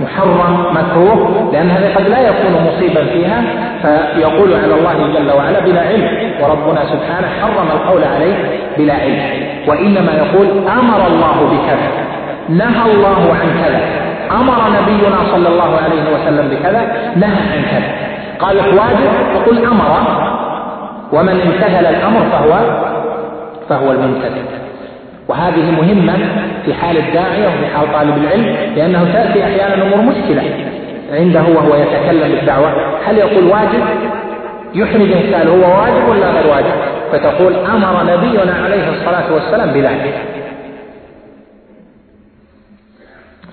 [0.00, 3.42] محرم مكروه لأن هذا قد لا يكون مصيبا فيها
[3.82, 8.34] فيقول على الله جل وعلا بلا علم وربنا سبحانه حرم القول عليه
[8.78, 9.20] بلا علم.
[9.66, 11.90] وإنما يقول أمر الله بكذا
[12.48, 13.99] نهى الله عن كذا.
[14.32, 16.82] أمر نبينا صلى الله عليه وسلم بكذا
[17.16, 17.92] نهى عن كذا.
[18.38, 19.90] قالت واجب تقول أمر
[21.12, 22.58] ومن امتثل الأمر فهو
[23.68, 24.42] فهو الممتثل
[25.28, 26.18] وهذه مهمة
[26.64, 30.42] في حال الداعية وفي حال طالب العلم لأنه تأتي أحيانا أمور مشكلة.
[31.12, 32.72] عنده وهو يتكلم بالدعوة.
[33.06, 33.82] هل يقول واجب؟
[34.74, 36.74] يحرج إنسان هو واجب ولا غير واجب؟
[37.12, 40.14] فتقول أمر نبينا عليه الصلاة والسلام بذلك.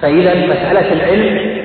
[0.01, 1.57] فإذا مسألة العلم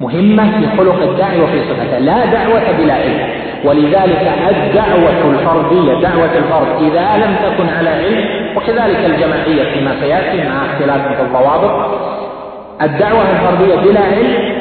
[0.00, 1.98] مهمة في خلق الداعي وفي صفته.
[1.98, 3.28] لا دعوة بلا علم.
[3.64, 8.24] ولذلك الدعوة الفردية دعوة الفرد إذا لم تكن على علم
[8.56, 11.90] وكذلك الجماعية فيما سيأتي مع اختلاف في الضوابط
[12.82, 14.54] الدعوة الفردية بلا علم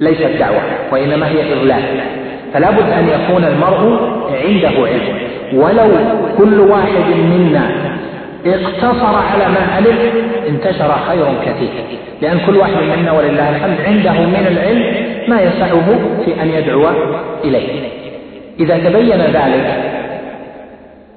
[0.00, 0.60] ليست دعوة
[0.92, 1.82] وإنما هي إغلاق
[2.54, 4.10] فلا بد أن يكون المرء
[4.44, 5.18] عنده علم.
[5.52, 5.90] ولو
[6.38, 7.70] كل واحد منا
[8.46, 9.98] اقتصر على ما علم
[10.48, 11.70] انتشر خير كثير.
[12.22, 16.88] لأن كل واحد منا ولله الحمد عنده من العلم ما يسعه في أن يدعو
[17.44, 17.88] إليه.
[18.60, 19.74] إذا تبين ذلك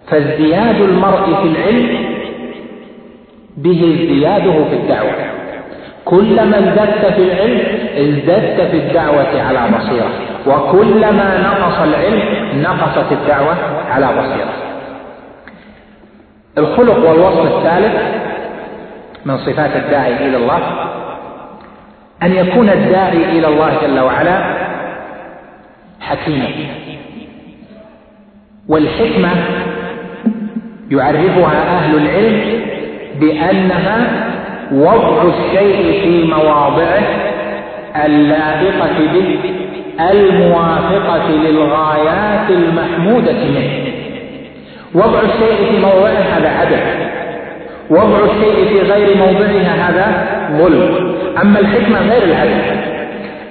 [0.07, 1.87] فازدياد المرء في العلم
[3.57, 5.11] به ازدياده في الدعوة.
[6.05, 7.61] كلما ازددت في العلم
[7.97, 10.09] ازددت في الدعوة على بصيرة.
[10.47, 12.21] وكلما نقص العلم
[12.61, 13.55] نقصت الدعوة
[13.89, 14.70] على بصيرة.
[16.57, 18.01] الخلق والوصف الثالث
[19.25, 20.59] من صفات الداعي إلى الله
[22.23, 24.43] أن يكون الداعي إلى الله جل وعلا
[26.01, 26.47] حكيما.
[28.69, 29.29] والحكمة
[30.91, 32.61] يعرفها أهل العلم
[33.19, 34.09] بأنها
[34.71, 37.03] وضع الشيء في مواضعه
[38.05, 39.39] اللائقة به
[40.11, 43.90] الموافقة للغايات المحمودة منه.
[44.95, 46.79] وضع الشيء في موضعه هذا عدل
[47.89, 50.27] وضع الشيء في غير موضعها هذا
[50.57, 51.15] ظلم.
[51.41, 52.61] أما الحكمة غير العدل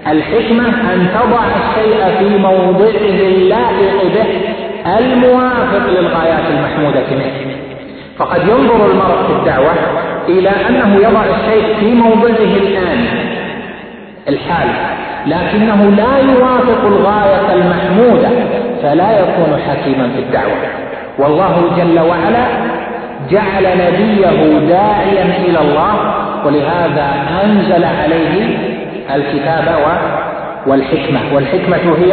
[0.06, 4.26] الحكمة أن تضع الشيء في موضعه اللائق به
[4.98, 7.56] الموافق للغايات المحمودة منه.
[8.18, 9.72] فقد ينظر المرء في الدعوة
[10.28, 13.06] إلى أنه يضع الشيء في موضعه الآن
[14.28, 14.68] الحال
[15.26, 18.28] لكنه لا يوافق الغاية المحمودة
[18.82, 20.89] فلا يكون حكيما في الدعوة.
[21.18, 22.44] والله جل وعلا
[23.30, 25.94] جعل نبيه داعيا إلى الله
[26.44, 27.06] ولهذا
[27.44, 28.58] أنزل عليه
[29.14, 29.76] الكتاب
[30.66, 31.20] والحكمة.
[31.34, 32.12] والحكمة هي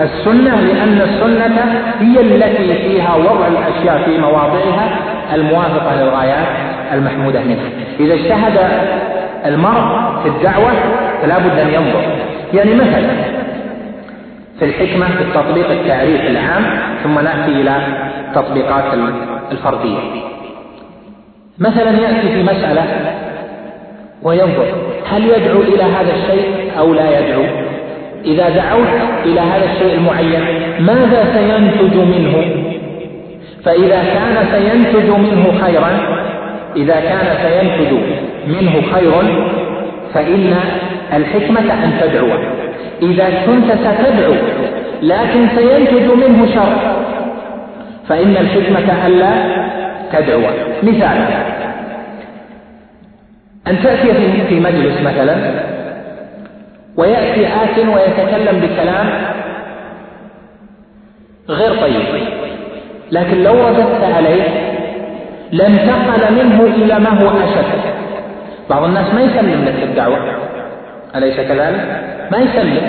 [0.00, 4.88] السنة لأن السنة هي التي فيها وضع الأشياء في مواضعها
[5.34, 6.46] الموافقة للغايات
[6.92, 7.68] المحمودة منها.
[8.00, 8.58] إذا اجتهد
[9.46, 10.72] المرء في الدعوة
[11.22, 12.02] فلا بد أن ينظر.
[12.54, 13.10] يعني مثلا
[14.58, 16.64] في الحكمة في التطبيق التعريف العام
[17.04, 17.72] ثم نأتي إلى
[18.36, 18.84] التطبيقات
[19.52, 19.98] الفردية.
[21.58, 22.84] مثلا يأتي في مسألة
[24.22, 24.66] وينظر
[25.10, 27.44] هل يدعو إلى هذا الشيء أو لا يدعو.
[28.24, 28.88] إذا دعوت
[29.24, 30.42] إلى هذا الشيء المعين
[30.80, 32.64] ماذا سينتج منه؟
[33.64, 35.90] فإذا كان سينتج منه خيرا
[36.76, 37.92] إذا كان سينتج
[38.46, 39.12] منه خير
[40.14, 40.54] فإن
[41.12, 42.28] الحكمة أن تدعو
[43.02, 44.34] إذا كنت ستدعو
[45.02, 46.95] لكن سينتج منه شر
[48.08, 49.32] فإن الحكمة ألا
[50.12, 50.40] تدعو.
[50.82, 51.18] مثال.
[53.66, 54.12] أن تأتي
[54.48, 55.36] في مجلس مثلا
[56.96, 59.06] ويأتي آت ويتكلم بكلام
[61.48, 62.22] غير طيب.
[63.12, 64.42] لكن لو رددت عليه
[65.52, 67.80] لانتقل منه إلى ما هو أشد.
[68.70, 70.18] بعض الناس ما يسلم لك الدعوة.
[71.16, 72.80] أليس كذلك؟ ما يسلم.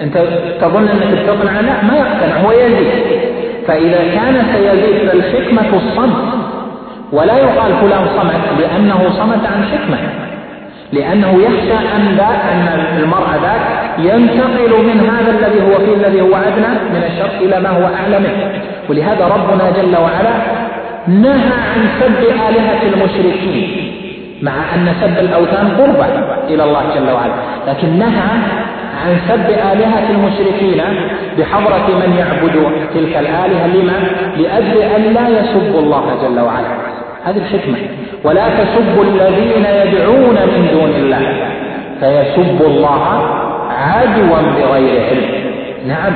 [0.00, 0.18] أنت
[0.60, 2.36] تظن أنك تقنع لا ما يقتنع.
[2.36, 3.19] هو يزيد.
[3.66, 6.16] فإذا كان سيزيد فالحكمة الصمت
[7.12, 9.98] ولا يقال فلان صمت لأنه صمت عن حكمة
[10.92, 13.60] لأنه يخشى أن ذا أن المرء ذاك
[13.98, 18.18] ينتقل من هذا الذي هو فيه الذي هو أدنى من الشر إلى ما هو أعلى
[18.18, 18.52] منه.
[18.88, 20.30] ولهذا ربنا جل وعلا
[21.08, 23.92] نهى عن سب آلهة المشركين
[24.42, 26.06] مع أن سب الأوثان قربة
[26.48, 27.32] إلى الله جل وعلا
[27.68, 28.28] لكن نهى
[29.04, 30.82] عن سب آلهة المشركين
[31.38, 36.68] بحضرة من يعبد تلك الآلهة لما؟ لأجل أن لا يسبوا الله جل وعلا.
[37.24, 37.76] هذه الحكمة.
[38.24, 41.50] ولا تسبوا الذين يدعون من دون الله.
[42.00, 43.22] فيسبوا الله
[43.70, 45.44] عدوا بغير علم.
[45.86, 46.12] نعم.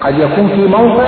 [0.00, 1.06] قد يكون في موقع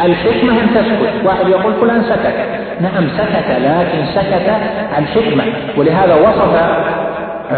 [0.00, 1.24] الحكمة أن تسكت.
[1.24, 2.34] واحد يقول فلان سكت.
[2.80, 4.50] نعم سكت لكن سكت
[4.96, 5.44] عن حكمة.
[5.76, 6.60] ولهذا وصف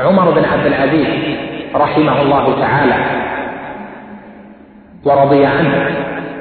[0.06, 1.06] عمر بن عبد العزيز
[1.74, 2.94] رحمه الله تعالى
[5.04, 5.90] ورضي عنه.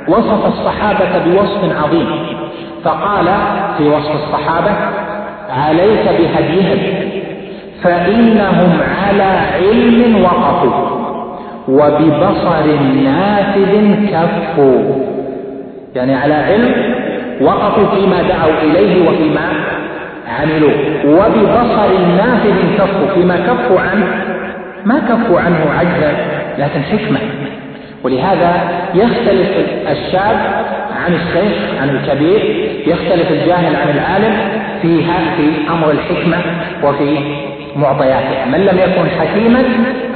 [0.07, 2.07] وصف الصحابة بوصف عظيم.
[2.83, 3.25] فقال
[3.77, 4.71] في وصف الصحابة
[5.49, 7.11] عليك بهديهم
[7.83, 10.89] فإنهم على علم وقفوا
[11.67, 12.65] وببصر
[13.03, 14.81] نافذ كفوا.
[15.95, 16.95] يعني على علم
[17.41, 19.41] وقفوا فيما دعوا إليه وفيما
[20.39, 20.71] عملوا
[21.05, 24.07] وببصر نافذ كفوا فيما كفوا عنه
[24.85, 26.13] ما كفوا عنه عجزا
[26.57, 27.19] لكن حكمة.
[28.03, 28.53] ولهذا
[28.93, 29.49] يختلف
[29.91, 30.37] الشاب
[31.05, 34.35] عن الشيخ عن الكبير يختلف الجاهل عن العالم
[34.81, 35.03] في
[35.37, 36.37] في أمر الحكمة
[36.83, 37.17] وفي
[37.75, 38.45] معطياتها.
[38.45, 39.63] من لم يكن حكيما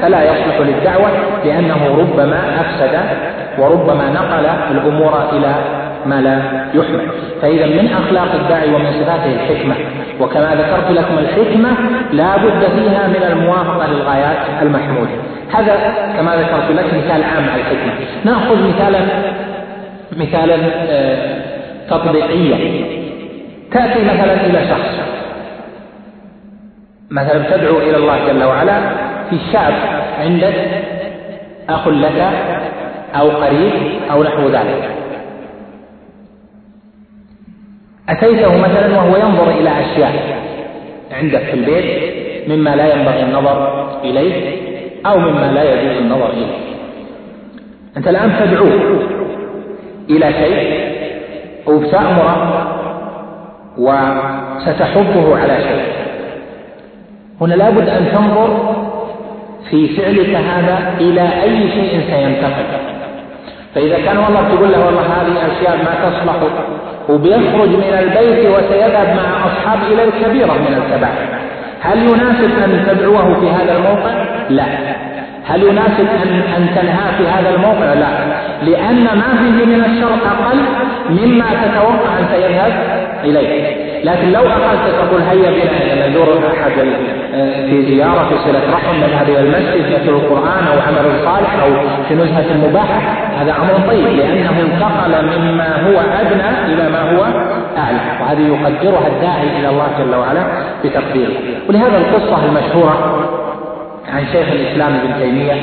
[0.01, 1.09] فلا يصلح للدعوة
[1.45, 2.99] لأنه ربما أفسد
[3.59, 5.55] وربما نقل الأمور إلى
[6.05, 7.07] ما لا يحمل.
[7.41, 9.75] فإذا من أخلاق الداعي ومن صفاته الحكمة
[10.19, 11.69] وكما ذكرت لكم الحكمة
[12.11, 15.11] لا بد فيها من الموافقة للغايات المحمودة.
[15.53, 15.75] هذا
[16.17, 17.93] كما ذكرت لك مثال عام على الحكمة.
[18.23, 18.99] نأخذ مثالا
[20.17, 20.55] مثالا
[20.89, 21.41] آه،
[21.89, 22.57] تطبيقيا.
[23.71, 24.99] تأتي مثلا إلى شخص.
[27.11, 28.79] مثلا تدعو إلى الله جل وعلا
[29.29, 29.73] في شاب
[30.19, 30.55] عندك
[31.69, 32.29] أخ لك
[33.15, 33.73] أو قريب
[34.11, 35.04] أو نحو ذلك.
[38.09, 40.13] أتيته مثلا وهو ينظر إلى أشياء
[41.11, 44.55] عندك في البيت مما لا ينبغي النظر إليه
[45.05, 46.55] أو مما لا يجوز النظر إليه.
[47.97, 48.99] أنت الآن تدعوه
[50.09, 50.85] إلى شيء
[51.67, 52.67] أو تأمره
[53.77, 55.85] وستحبه على شيء.
[57.41, 58.75] هنا لابد أن تنظر
[59.69, 62.94] في فعلك هذا إلى أي شيء سينتقل
[63.75, 66.35] فإذا كان والله تقول له والله هذه أشياء ما تصلح
[67.09, 71.27] وبيخرج من البيت وسيذهب مع أصحاب إلى الكبيرة من الكبائر
[71.81, 74.11] هل يناسب أن تدعوه في هذا الموقع؟
[74.49, 74.65] لا
[75.45, 78.07] هل يناسب أن أن تنهى في هذا الموقع؟ لا
[78.61, 80.57] لأن ما فيه من الشر أقل
[81.09, 82.73] مما تتوقع أن سيذهب
[83.23, 86.71] إليه لكن لو أخذت تقول هيا بنا نزور أحد
[87.69, 91.69] في زيارة في صلة رحم نذهب إلى المسجد نتلو القرآن أو عمل صالح أو
[92.07, 92.99] في نزهة مباحة
[93.37, 97.23] هذا أمر طيب لأنه انتقل مما هو أدنى إلى ما هو
[97.77, 100.43] أعلى وهذه يقدرها الداعي إلى الله جل وعلا
[100.83, 101.33] بتقديره.
[101.69, 103.27] ولهذا القصة المشهورة
[104.13, 105.53] عن شيخ الإسلام ابن تيمية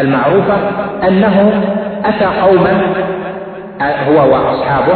[0.00, 0.54] المعروفة
[1.08, 1.62] أنه
[2.04, 2.80] أتى قوما
[3.80, 4.94] هو وأصحابه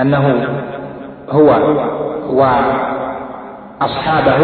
[0.00, 0.46] أنه
[1.30, 1.58] هو
[3.80, 4.40] وأصحابه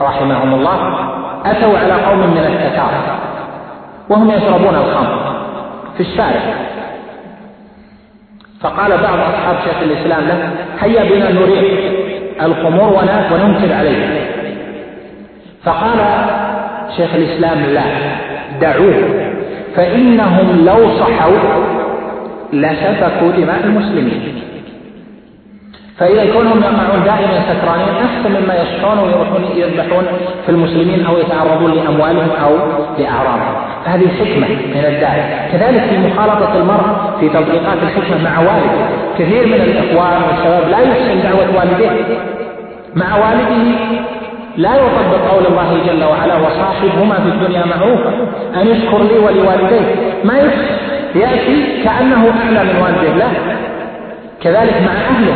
[0.00, 0.78] رحمهم الله
[1.46, 2.90] أتوا على قوم من التتار
[4.08, 5.34] وهم يشربون الخمر
[5.96, 6.54] في الشارع.
[8.60, 11.92] فقال بعض أصحاب شيخ الإسلام له هيا بنا نريح
[12.42, 12.92] الخمور
[13.32, 14.30] وننكر عليه.
[15.64, 15.98] فقال
[16.96, 17.82] شيخ الإسلام لا
[18.60, 18.94] دعوه
[19.76, 21.38] فإنهم لو صحوا
[22.52, 24.42] لسفكوا دماء المسلمين.
[25.98, 30.04] فإذا كونهم يقعون دائما سكرانين أحسن مما يشقون ويروحون يذبحون
[30.46, 32.56] في المسلمين أو يتعرضون لأموالهم أو
[32.98, 35.22] لأعراضهم فهذه حكمة من الداعي.
[35.52, 36.86] كذلك في مخالطة المرء
[37.20, 38.86] في تطبيقات الحكمة مع والده.
[39.18, 41.90] كثير من الإخوان والشباب لا يحسن دعوة والديه
[42.94, 43.78] مع والده
[44.56, 48.12] لا يطبق قول الله جل وعلا وصاحبهما في الدنيا معروفا
[48.60, 49.94] أن يشكر لي ولوالديه.
[50.24, 50.74] ما يحسن
[51.14, 53.26] يأتي كأنه أعلى من والديه لا.
[54.42, 55.34] كذلك مع أهله.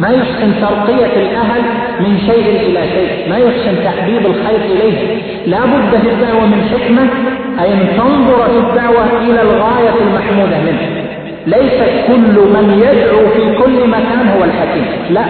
[0.00, 1.62] ما يحسن ترقية الأهل
[2.00, 5.22] من شيء إلى شيء ما يحسن تحبيب الخير إليه.
[5.46, 7.02] لا بد في الدعوة من حكمة
[7.62, 11.04] أي أن تنظر في الدعوة إلى الغاية المحمودة منه.
[11.46, 14.86] ليس كل من يدعو في كل مكان هو الحكيم.
[15.10, 15.24] لا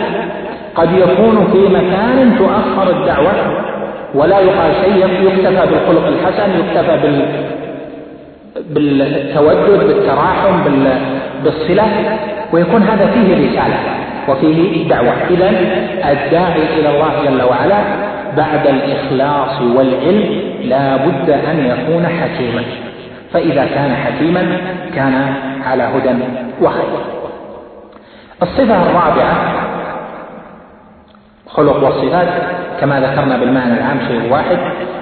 [0.75, 3.33] قد يكون في مكان تؤخر الدعوة
[4.15, 7.23] ولا يقال شيء يكتفى بالخلق الحسن يكتفى بال
[8.71, 10.65] بالتودد بالتراحم
[11.45, 11.87] بالصلة
[12.53, 13.77] ويكون هذا فيه رسالة
[14.29, 15.13] وفيه دعوة.
[15.31, 15.51] إذا
[16.11, 17.79] الداعي إلى الله جل وعلا
[18.37, 22.63] بعد الإخلاص والعلم لا بد أن يكون حكيما.
[23.33, 24.61] فإذا كان حكيما
[24.95, 25.35] كان
[25.67, 26.15] على هدى
[26.63, 27.01] وخير.
[28.43, 29.35] الصفة الرابعة
[31.49, 32.29] خلق والصفات
[32.81, 34.59] كما ذكرنا بالمعنى العام شيء واحد.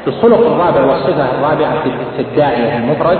[0.06, 1.82] الخلق الرابع والصفة الرابعة
[2.16, 3.18] في الداعية المفرد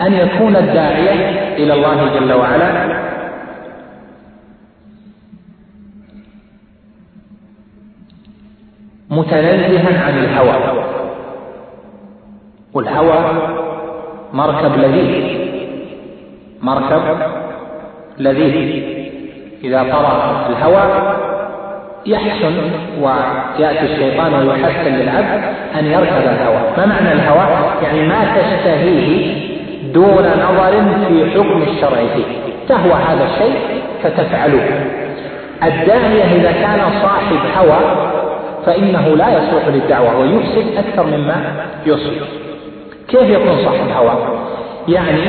[0.00, 2.98] أن يكون الداعية إلى الله جل وعلا.
[9.10, 10.84] متنزها عن الهوى.
[12.74, 13.18] والهوى
[14.32, 15.38] مركب لذيذ.
[16.62, 17.02] مركب
[18.18, 18.82] لذيذ.
[19.64, 21.14] إذا طرى الهوى
[22.06, 22.70] يحسن
[23.00, 25.42] ويأتي الشيطان ويحسن للعبد
[25.78, 26.60] أن يركب الهوى.
[26.76, 29.57] ما معنى الهوى؟ يعني ما تشتهيه
[29.94, 30.72] دون نظر
[31.08, 31.98] في حكم الشرع.
[32.14, 32.24] فيه
[32.68, 33.58] تهوى هذا الشيء
[34.02, 34.60] فتفعله
[35.62, 37.78] الداعية إذا كان صاحب هوى
[38.66, 41.52] فإنه لا يصلح للدعوة ويفسد أكثر مما
[41.86, 42.28] يصلح.
[43.08, 44.38] كيف يكون صاحب هوى؟
[44.88, 45.22] يعني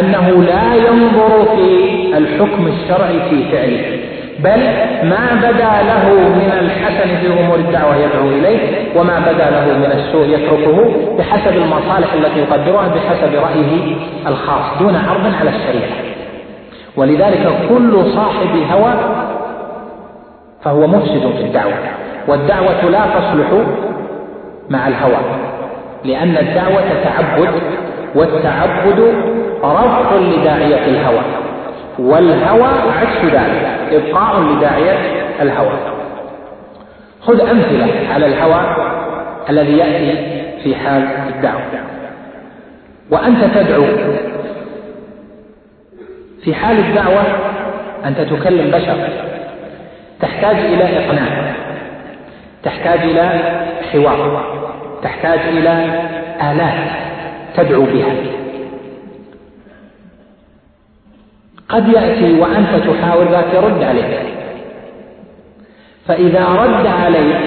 [0.00, 3.98] أنه لا ينظر في الحكم الشرعي في فعله.
[4.38, 4.60] بل
[5.08, 8.58] ما بدا له من الحسن في امور الدعوة يدعو إليه
[8.96, 15.34] وما بدا له من السوء يتركه بحسب المصالح التي يقدرها بحسب رأيه الخاص دون عرض
[15.40, 15.92] على الشريعة.
[16.96, 18.94] ولذلك كل صاحب هوى
[20.64, 21.74] فهو مفسد في الدعوة
[22.28, 23.48] والدعوة لا تصلح
[24.70, 25.20] مع الهوى
[26.04, 27.50] لأن الدعوة تعبد
[28.14, 29.14] والتعبد
[29.64, 31.43] رفع لداعية الهوى.
[31.98, 32.68] والهوى
[33.00, 34.98] عكس ذلك إبقاء لداعية
[35.40, 35.78] الهوى.
[37.20, 38.60] خذ أمثلة على الهوى
[39.50, 41.02] الذي يأتي في حال
[41.34, 41.62] الدعوة.
[43.10, 43.84] وأنت تدعو
[46.44, 47.22] في حال الدعوة
[48.04, 49.08] أنت تكلم بشر.
[50.20, 51.54] تحتاج إلى إقناع.
[52.62, 53.28] تحتاج إلى
[53.92, 54.44] حوار.
[55.02, 56.02] تحتاج إلى
[56.52, 56.90] آلات
[57.56, 58.33] تدعو بها.
[61.68, 64.20] قد يأتي وأنت تحاول ذاك يرد عليك.
[66.08, 67.40] فإذا رد عليك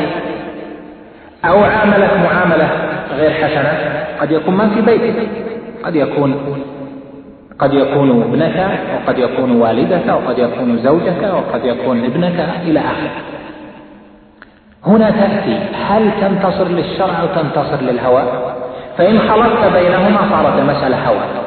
[1.45, 2.69] أو عاملك معاملة
[3.17, 3.73] غير حسنة
[4.21, 5.29] قد يكون ما في بيتك
[5.83, 6.35] قد يكون
[7.59, 13.11] قد يكون ابنك وقد يكون والدك وقد يكون زوجك وقد يكون ابنك إلى آخره.
[14.85, 15.59] هنا تأتي
[15.89, 18.23] هل تنتصر للشرع أو تنتصر للهوى؟
[18.97, 21.46] فإن خلطت بينهما صارت المسألة هوى.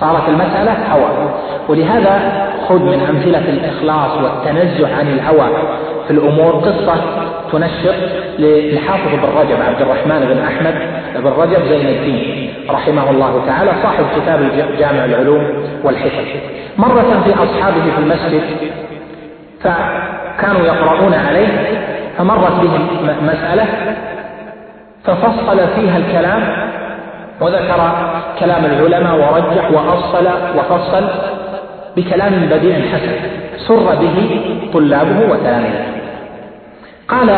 [0.00, 1.30] صارت المسألة هوى.
[1.68, 5.48] ولهذا خذ من أمثلة الإخلاص والتنزه عن الهوى
[6.06, 6.94] في الأمور قصة
[7.52, 7.94] تنشر
[8.38, 10.74] للحافظ بن رجب عبد الرحمن بن أحمد
[11.16, 15.46] بن رجب زين الدين رحمه الله تعالى صاحب كتاب جامع العلوم
[15.84, 16.24] والحكم.
[16.78, 18.42] مرة في أصحابه في المسجد
[19.60, 21.48] فكانوا يقرؤون عليه
[22.18, 22.88] فمرت بهم
[23.22, 23.66] مسألة
[25.04, 26.42] ففصل فيها الكلام
[27.40, 27.92] وذكر
[28.40, 30.26] كلام العلماء ورجح وأصل
[30.58, 31.08] وفصل
[31.96, 33.12] بكلام بديع حسن
[33.68, 34.40] سر به
[34.72, 35.84] طلابه وتلاميذه.
[37.08, 37.30] قال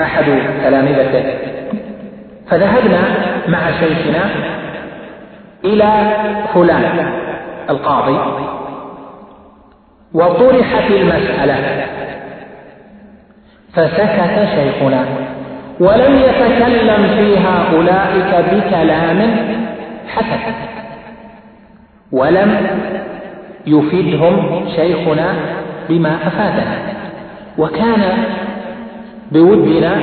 [0.00, 0.24] أحد
[0.64, 1.24] تلامذته
[2.50, 3.00] فذهبنا
[3.48, 4.24] مع شيخنا
[5.64, 5.90] إلى
[6.54, 7.12] فلان
[7.70, 8.18] القاضي
[10.14, 11.86] وطرحت المسألة.
[13.74, 15.04] فسكت شيخنا
[15.80, 17.41] ولم يتكلم فيها
[17.76, 19.36] أولئك بكلام
[20.08, 20.52] حسن.
[22.12, 22.66] ولم
[23.66, 25.34] يفيدهم شيخنا
[25.88, 26.76] بما أفادنا.
[27.58, 28.02] وكان
[29.32, 29.94] بودنا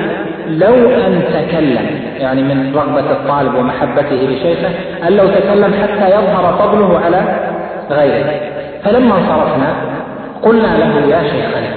[0.47, 1.85] لو أن تكلم
[2.19, 4.69] يعني من رغبة الطالب ومحبته لشيخه
[5.07, 7.21] أن لو تكلم حتى يظهر فضله على
[7.89, 8.39] غيره.
[8.83, 9.75] فلما انصرفنا
[10.41, 11.69] قلنا له يا شيخنا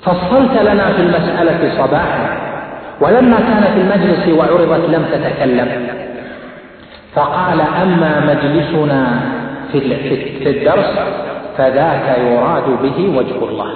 [0.00, 2.47] فصلت لنا في المسألة صباحا.
[3.00, 5.68] ولما كان في المجلس وعرضت لم تتكلم.
[7.14, 9.20] فقال أما مجلسنا
[9.72, 10.98] في الدرس
[11.56, 13.70] فذاك يراد به وجه الله.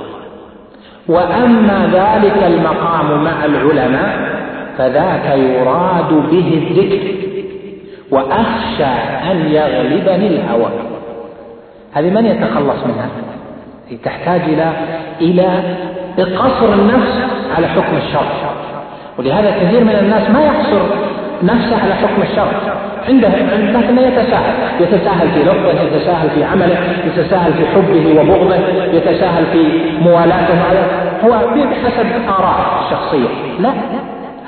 [1.09, 4.33] وأما ذلك المقام مع العلماء
[4.79, 7.23] فذاك يراد به الذكر.
[8.11, 8.95] وأخشى
[9.31, 10.70] أن يغلبني الهوى.
[11.93, 13.09] هذه من يتخلص منها؟
[14.05, 14.73] تحتاج إلى
[15.20, 15.77] إلى
[16.18, 17.14] بقصر النفس
[17.57, 18.52] على حكم الشرع.
[19.19, 20.81] ولهذا كثير من الناس ما يحصر
[21.43, 22.53] نفسه على حكم الشرع
[23.09, 24.55] عنده لكنه يتساهل.
[24.81, 28.57] يتساهل في لفظه يتساهل في عمله يتساهل في حبه وبغضه
[28.93, 30.55] يتساهل في موالاته.
[31.25, 33.29] هو بحسب آراء الشخصية.
[33.61, 33.71] لا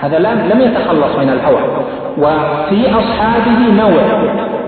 [0.00, 1.62] هذا لم يتخلص من الهوى.
[2.18, 4.02] وفي أصحابه نوع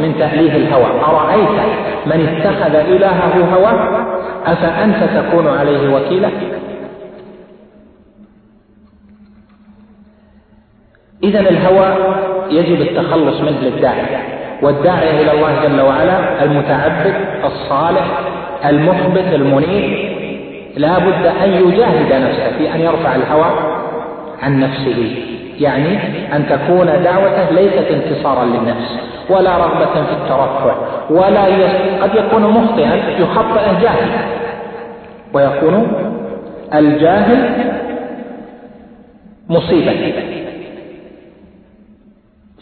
[0.01, 0.87] من تأليه الهوى.
[1.09, 1.61] أرأيت
[2.07, 3.73] من اتخذ إلهه هوى؟
[4.47, 6.29] أفأنت تكون عليه وكيلا؟
[11.23, 11.95] إذا الهوى
[12.51, 14.23] يجب التخلص منه للداعية
[14.63, 17.15] والداعية إلى الله جل وعلا المتعبد
[17.45, 18.05] الصالح
[18.65, 20.17] المخبت المنيب.
[20.77, 23.47] لا بد أن يجاهد نفسه في أن يرفع الهوى
[24.43, 25.17] عن نفسه
[25.61, 25.99] يعني
[26.37, 28.99] أن تكون دعوته ليست انتصارا للنفس
[29.31, 30.75] ولا رغبة في الترفع
[31.11, 31.45] ولا
[32.03, 34.09] قد يكون مخطئا يخطئه جاهل
[35.33, 35.93] ويكون
[36.75, 37.51] الجاهل
[39.49, 39.91] مصيبة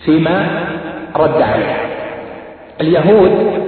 [0.04, 0.66] فيما
[1.16, 1.76] رد عليه.
[2.80, 3.60] اليهود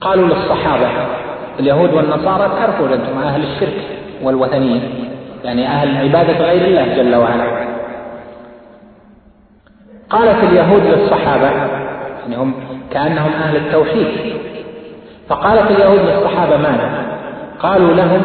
[0.00, 0.88] قالوا للصحابة
[1.60, 3.82] اليهود والنصارى تعرفون أنتم أهل الشرك
[4.22, 4.80] والوثنية
[5.44, 7.66] يعني أهل عبادة غير الله جل وعلا.
[10.10, 11.50] قالت اليهود للصحابة
[12.22, 12.54] يعني هم
[12.90, 14.06] كأنهم أهل التوحيد.
[15.28, 17.06] فقالت اليهود للصحابة ماذا؟
[17.60, 18.22] قالوا لهم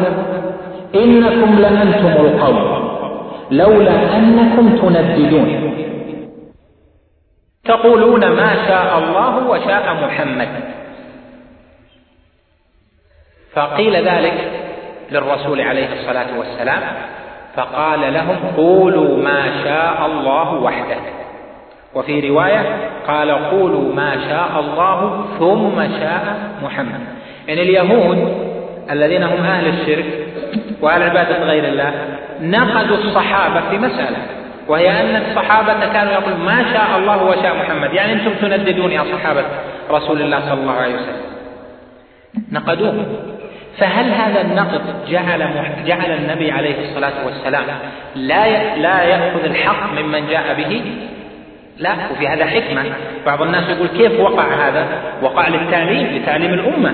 [0.94, 2.91] إنكم لأنتم القوم.
[3.52, 5.72] لولا أنكم تنددون
[7.64, 10.48] تقولون ما شاء الله وشاء محمد.
[13.52, 14.50] فقيل ذلك
[15.10, 16.82] للرسول عليه الصلاة والسلام
[17.54, 20.96] فقال لهم قولوا ما شاء الله وحده.
[21.94, 22.62] وفي رواية
[23.06, 27.00] قال قولوا ما شاء الله ثم شاء محمد.
[27.48, 28.18] يعني اليهود
[28.90, 30.31] الذين هم أهل الشرك
[30.80, 31.92] وأهل عبادة غير الله
[32.40, 34.16] نقدوا الصحابة في مسألة
[34.68, 37.92] وهي أن الصحابة كانوا يقولون ما شاء الله وشاء محمد.
[37.92, 39.44] يعني أنتم تنددون يا صحابة
[39.90, 41.22] رسول الله صلى الله عليه وسلم.
[42.52, 43.06] نقدوه.
[43.78, 45.48] فهل هذا النقد جعل
[45.86, 47.64] جعل النبي عليه الصلاة والسلام
[48.14, 50.82] لا لا يأخذ الحق ممن جاء به؟
[51.78, 52.84] لا وفي هذا حكمة.
[53.26, 54.86] بعض الناس يقول كيف وقع هذا؟
[55.22, 56.92] وقع للتعليم لتعليم الأمة.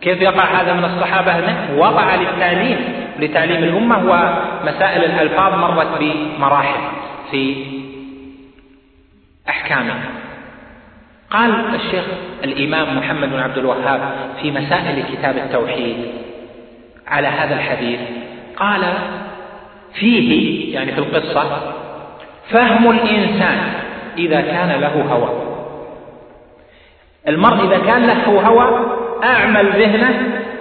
[0.00, 2.78] كيف يقع هذا من الصحابة وقع للتعليم
[3.18, 6.80] لتعليم الأمة ومسائل الألفاظ مرت بمراحل
[7.30, 7.64] في
[9.48, 10.10] أحكامها
[11.30, 12.04] قال الشيخ
[12.44, 14.00] الإمام محمد بن عبد الوهاب
[14.42, 15.96] في مسائل كتاب التوحيد
[17.06, 18.00] على هذا الحديث
[18.56, 18.84] قال
[19.94, 21.72] فيه يعني في القصة
[22.50, 23.72] فهم الإنسان
[24.18, 25.42] إذا كان له هوى.
[27.28, 30.14] المرء إذا كان له هوى أعمل ذهنه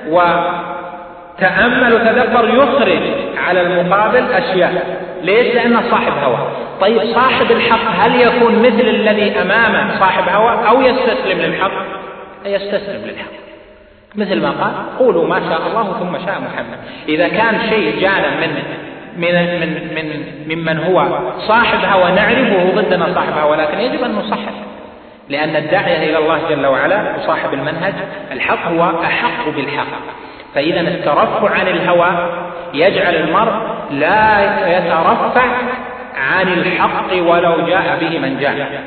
[0.10, 3.02] وتأمل وتدبر يخرج
[3.48, 5.00] على المقابل أشياء.
[5.24, 6.38] ليش؟ لأنه صاحب هوى.
[6.82, 11.72] طيب صاحب الحق هل يكون مثل الذي أمامه صاحب هوى أو يستسلم للحق؟
[12.46, 13.32] يستسلم للحق.
[14.16, 16.80] مثل ما قال قولوا ما شاء الله ثم شاء محمد.
[17.10, 18.64] إذا كان شيء جانا من
[19.18, 24.67] من من من ممن هو صاحب هوى نعرفه ضدنا صاحب هوى لكن يجب أن نصحح.
[25.30, 27.94] لأن الداعية إلى الله جل وعلا وصاحب المنهج
[28.32, 29.88] الحق هو أحق بالحق.
[30.56, 32.30] فإذا الترفع عن الهوى
[32.74, 33.54] يجعل المرء
[33.92, 34.40] لا
[34.78, 35.46] يترفع
[36.16, 38.82] عن الحق ولو جاء به من جاء.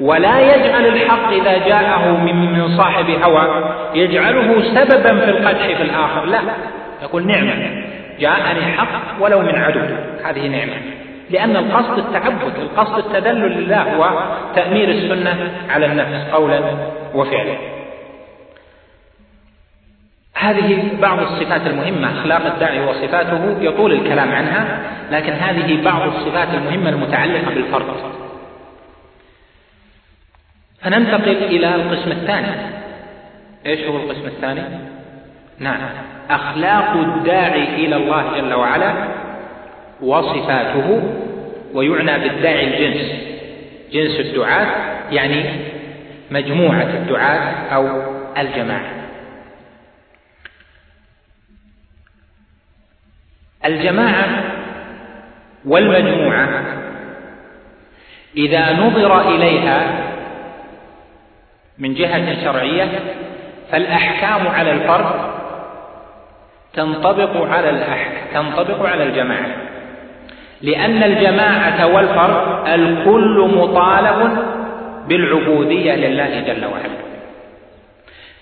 [0.00, 3.64] ولا يجعل الحق إذا جاءه من صاحب هوى
[3.94, 6.24] يجعله سببا في القدح في الآخر.
[6.24, 6.40] لا
[7.02, 7.84] يقول نعمة
[8.20, 8.88] جاءني حق
[9.20, 9.80] ولو من عدو.
[10.24, 11.03] هذه نعمة.
[11.34, 16.60] لأن القصد التعبد القصد التذلل لله هو تأمير السنة على النفس قولا
[17.14, 17.56] وفعلا.
[20.34, 24.78] هذه بعض الصفات المهمة أخلاق الداعي وصفاته يطول الكلام عنها
[25.10, 27.86] لكن هذه بعض الصفات المهمة المتعلقة بالفرد.
[30.82, 32.52] فننتقل إلى القسم الثاني.
[33.66, 34.62] إيش هو القسم الثاني؟
[35.58, 35.80] نعم.
[36.30, 38.92] أخلاق الداعي إلى الله جل وعلا
[40.02, 41.02] وصفاته
[41.74, 43.24] ويعنى بالداعي الجنس.
[43.92, 44.66] جنس الدعاة
[45.10, 45.44] يعني
[46.30, 48.02] مجموعة الدعاة أو
[48.38, 49.04] الجماعة.
[53.64, 54.44] الجماعة
[55.64, 56.64] والمجموعة
[58.36, 60.04] إذا نظر إليها
[61.78, 63.00] من جهة شرعية
[63.72, 65.34] فالأحكام على الفرد
[66.72, 69.73] تنطبق على الأحكام تنطبق على الجماعة.
[70.62, 74.38] لأن الجماعة والفرد الكل مطالب
[75.08, 77.04] بالعبودية لله جل وعلا.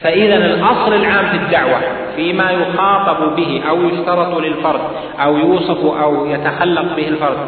[0.01, 1.81] فإذا الأصل العام في الدعوة
[2.17, 4.81] فيما يخاطب به أو يشترط للفرد
[5.21, 7.39] أو يوصف أو يتخلق به الفرد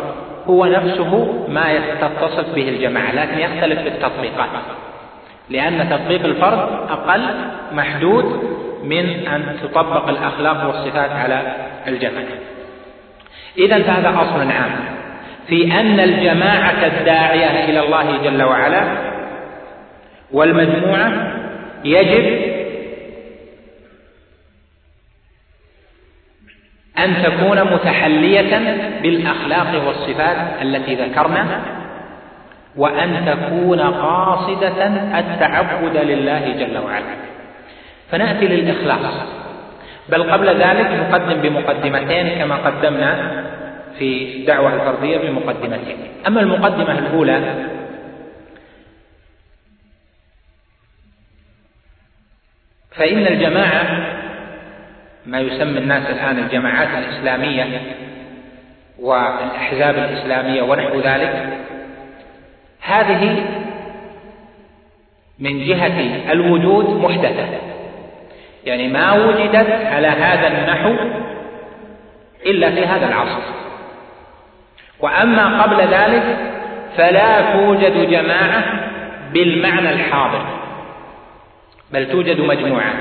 [0.46, 4.48] هو نفسه ما تتصف به الجماعة لكن يختلف في التطبيقات.
[5.50, 7.22] لأن تطبيق الفرد أقل
[7.72, 8.24] محدود
[8.84, 11.42] من أن تطبق الأخلاق والصفات على
[11.88, 12.53] الجماعة.
[13.58, 14.70] إذا فهذا أصل عام
[15.48, 18.82] في أن الجماعة الداعية إلى الله جل وعلا
[20.32, 21.32] والمجموعة
[21.84, 22.54] يجب
[26.98, 28.58] أن تكون متحلية
[29.02, 31.60] بالأخلاق والصفات التي ذكرنا
[32.76, 34.86] وأن تكون قاصدة
[35.18, 37.14] التعبد لله جل وعلا.
[38.10, 39.14] فنأتي للإخلاص.
[40.08, 43.43] بل قبل ذلك نقدم بمقدمتين كما قدمنا
[43.98, 47.68] في الدعوة الفردية بمقدمتين أما المقدمة الأولى
[52.96, 54.14] فإن الجماعة
[55.26, 57.80] ما يسمى الناس الآن الجماعات الإسلامية
[58.98, 61.58] والأحزاب الإسلامية ونحو ذلك
[62.80, 63.44] هذه
[65.38, 67.46] من جهة الوجود محدثة.
[68.64, 70.96] يعني ما وجدت على هذا النحو
[72.46, 73.63] إلا في هذا العصر.
[75.04, 76.36] وأما قبل ذلك
[76.96, 78.64] فلا توجد جماعة
[79.32, 80.46] بالمعنى الحاضر
[81.92, 82.94] بل توجد مجموعات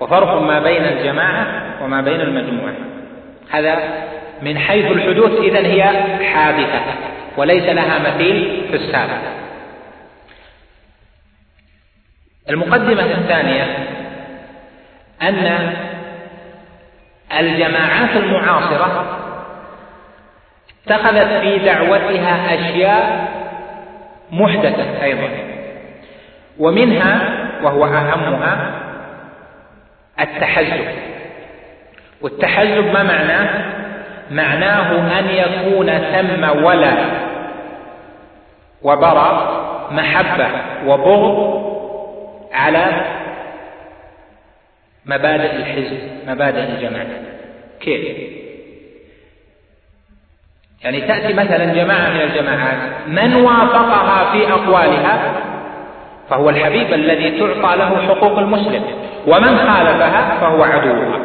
[0.00, 1.46] وفرق ما بين الجماعة
[1.82, 2.74] وما بين المجموعة.
[3.50, 3.78] هذا
[4.42, 5.82] من حيث الحدوث إذا هي
[6.24, 6.80] حادثة
[7.36, 9.20] وليس لها مثيل في السابق.
[12.50, 13.64] المقدمة الثانية
[15.22, 15.72] أن
[17.38, 19.18] الجماعات المعاصرة
[20.86, 23.28] اتخذت في دعوتها أشياء
[24.30, 25.28] محدثة أيضا.
[26.58, 27.20] ومنها
[27.62, 28.70] وهو أهمها
[30.20, 30.84] التحزب.
[32.22, 33.64] والتحزب ما معناه؟
[34.30, 36.92] معناه أن يكون ثم ولا
[38.82, 40.48] وبرى محبة
[40.86, 41.66] وبغض
[42.52, 42.86] على
[45.06, 47.06] مبادئ الحزب مبادئ الجماعة.
[47.80, 48.45] كيف؟
[50.84, 55.32] يعني تأتي مثلا جماعة من الجماعات من وافقها في أقوالها؟
[56.30, 58.82] فهو الحبيب الذي تعطى له حقوق المسلم.
[59.26, 61.20] ومن خالفها؟ فهو عدوها.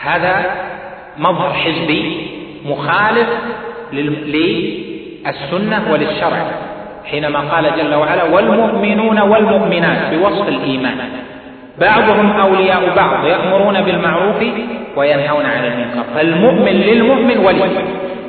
[0.00, 0.50] هذا
[1.18, 2.30] مظهر حزبي
[2.64, 3.28] مخالف
[3.92, 6.46] للسنة وللشرع
[7.04, 10.98] حينما قال جل وعلا والمؤمنون والمؤمنات بوصف الإيمان.
[11.80, 14.44] بعضهم أولياء بعض يأمرون بالمعروف
[14.96, 16.04] وينهون عن المنكر.
[16.14, 17.70] فالمؤمن للمؤمن ولي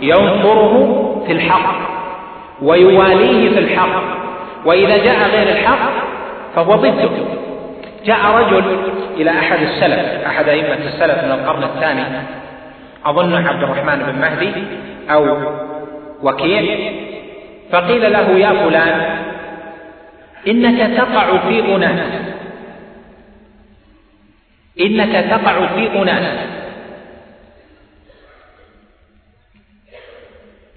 [0.01, 0.73] ينصره
[1.27, 1.75] في الحق
[2.61, 4.03] ويواليه في الحق
[4.65, 5.91] وإذا جاء غير الحق
[6.55, 7.09] فهو ضده.
[8.05, 8.63] جاء رجل
[9.17, 12.03] إلى أحد السلف أحد أئمة السلف من القرن الثاني
[13.05, 14.51] أظن عبد الرحمن بن مهدي
[15.11, 15.37] أو
[16.23, 16.77] وكيع
[17.71, 19.17] فقيل له يا فلان
[20.47, 22.30] إنك تقع في أناس.
[24.79, 26.47] إنك تقع في أناس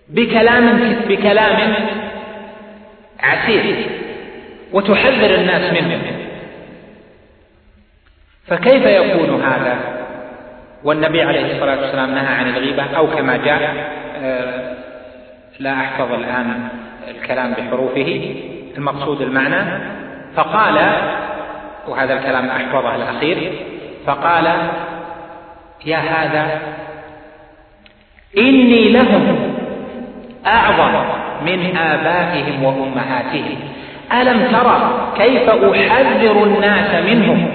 [0.09, 1.75] بكلام بكلام
[3.21, 3.87] عسير
[4.73, 6.03] وتحذر الناس منه.
[8.47, 9.79] فكيف يكون هذا؟
[10.85, 13.75] والنبي عليه الصلاة والسلام نهى عن الغيبة أو كما جاء
[14.23, 14.75] آه،
[15.59, 16.69] لا أحفظ الآن
[17.09, 18.35] الكلام بحروفه.
[18.77, 19.81] المقصود المعنى
[20.37, 20.77] فقال
[21.89, 23.53] وهذا الكلام أحفظه الأخير
[24.07, 24.47] فقال
[25.87, 26.61] يا هذا
[28.39, 29.37] إني لهم
[30.47, 30.93] أعظم
[31.47, 33.59] من آبائهم وأمهاتهم.
[34.13, 37.47] ألم ترى كيف أحذر الناس منهم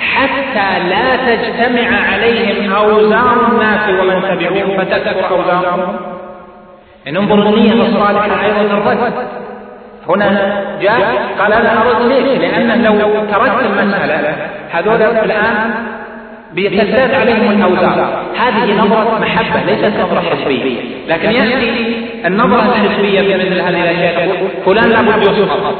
[0.00, 5.96] حتى لا تجتمع عليهم أوزار الناس ومن تبعوهم فتكثر أوزارهم؟
[7.08, 9.12] إن انظر النية الصالحة أيضا الرد
[10.08, 14.36] هنا جاء قال أنا أرد ليش لأن لو تركت المسألة.
[14.70, 15.70] هذول الآن
[16.52, 18.22] بيتزداد عليهم الأوزار.
[18.36, 21.96] هذه نظرة محبة ليست نظرة حزبية لكن يأتي
[22.26, 24.28] النظرة الحزبية في مثل هذه الأشياء.
[24.64, 25.74] تقول فلان لابد يسقط.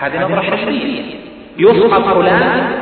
[0.00, 1.02] هذه نظرة حزبية
[1.58, 2.72] يسقط فلان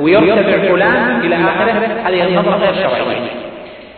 [0.00, 1.88] ويرتفع فلان إلى آخره.
[2.06, 3.47] هذه النظرة غير شرعية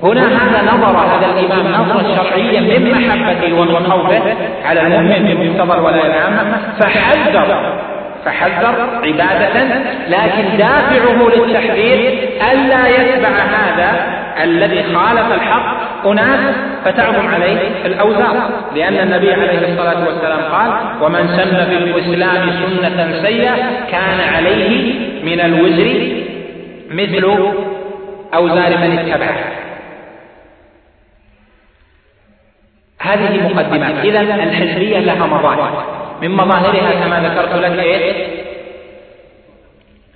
[0.03, 4.23] هنا هذا نظر هذا الإمام نظرة شرعية من محبته ومن خوفه
[4.65, 7.73] على المؤمن بمقتضى الولاية العامة فحذر
[8.25, 8.75] فحذر
[9.05, 9.65] عبادة
[10.09, 18.37] لكن دافعه للتحذير ألا يتبع هذا الذي خالف الحق أناس فتعظم عليه الأوزار.
[18.75, 20.73] لأن النبي عليه الصلاة والسلام قال
[21.03, 23.57] ومن سن في الإسلام سنة سيئة
[23.91, 24.95] كان عليه
[25.25, 26.13] من الوزر
[26.91, 27.25] مثل
[28.35, 29.70] أوزار من اتبعه.
[33.01, 34.05] هذه مقدمات.
[34.05, 35.85] إذا الحزبية لها مظاهر
[36.23, 38.27] من مظاهرها كما ذكرت لك إيه؟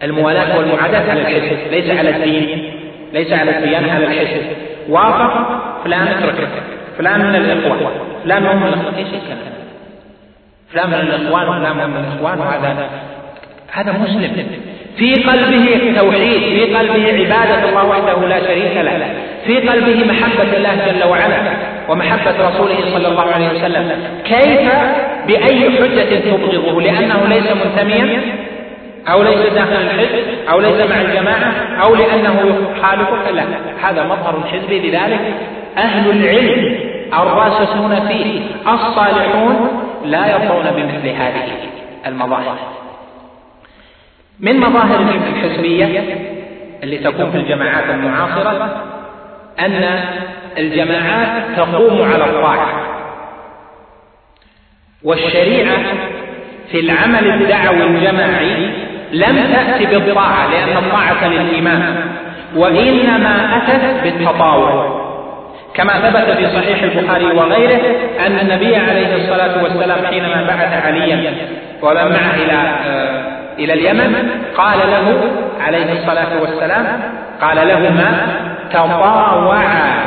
[0.03, 2.75] الموالاة والمعاداة على الحزب ليس على الدين.
[3.13, 4.43] ليس على الديانة على الحزب
[4.89, 5.63] وافق.
[5.85, 6.49] فلان اتركه.
[6.99, 7.93] فلان من الإخوة
[8.25, 9.55] فلان من الإخوة إيش الكلام؟
[10.73, 12.39] فلان من الإخوان وفلان من الإخوان.
[12.39, 12.91] وهذا
[13.73, 14.47] هذا مسلم.
[14.97, 19.15] في قلبه توحيد في قلبه عبادة الله وحده لا شريك له.
[19.47, 21.74] في قلبه محبة الله جل وعلا.
[21.89, 23.99] ومحبة رسوله صلى الله عليه وسلم.
[24.25, 24.73] كيف؟
[25.27, 28.21] بأي حجة تبغضه؟ لأنه ليس منتميا
[29.09, 31.53] أو ليس داخل الحزب أو ليس مع الجماعة
[31.85, 33.45] أو لأنه يخالفك لا.
[33.83, 34.91] هذا مظهر حزبي.
[34.91, 35.35] لذلك
[35.79, 36.79] أهل العلم
[37.13, 41.49] الراسخون فيه الصالحون لا يرضون بمثل هذه
[42.07, 42.57] المظاهر.
[44.41, 46.05] من مظاهر الحزبية
[46.83, 48.83] اللي تكون في الجماعات المعاصرة
[49.61, 50.01] أن
[50.59, 52.69] الجماعات تقوم على الطاعة.
[55.03, 55.79] والشريعة
[56.71, 58.71] في العمل الدعوي الجماعي
[59.13, 61.97] لم تأتي بالطاعة لأن الطاعة للإمام
[62.57, 65.05] وإنما أتت بالتطاوع.
[65.75, 67.81] كما ثبت في صحيح البخاري وغيره
[68.27, 71.35] أن النبي عليه الصلاة والسلام حينما بعث عليا
[71.83, 72.53] ومن معه إلى
[72.87, 73.25] آه،
[73.59, 75.21] إلى اليمن قال له
[75.61, 76.87] عليه الصلاة والسلام
[77.41, 78.27] قال لهما
[78.71, 80.04] تطاوعا.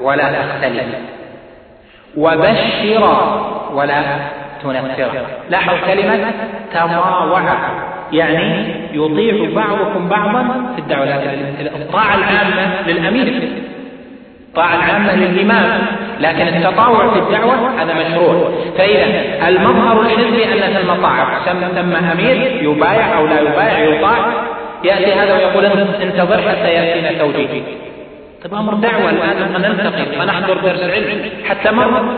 [0.00, 0.84] ولا تختلف.
[2.16, 4.02] وبشرا ولا
[4.62, 6.30] تنفرا لاحظ كلمة
[6.72, 11.04] تطاوعا يعني يطيع بعضكم بعضا في الدعوة.
[11.60, 13.48] الطاعة العامة للأمير.
[14.48, 15.86] الطاعة العامة للإمام.
[16.20, 18.50] لكن التطاوع في الدعوة هذا مشروع.
[18.78, 21.44] فإذا المظهر الحزبي أن ثم طاعة.
[21.74, 24.32] ثم أمير يبايع أو لا يبايع يطاع.
[24.84, 25.64] يأتي هذا ويقول
[26.02, 27.85] انتظر حتى يأتينا توجيه.
[28.52, 32.14] أمر دعوة الآن لما نلتقي فنحضر درس علم حتى مر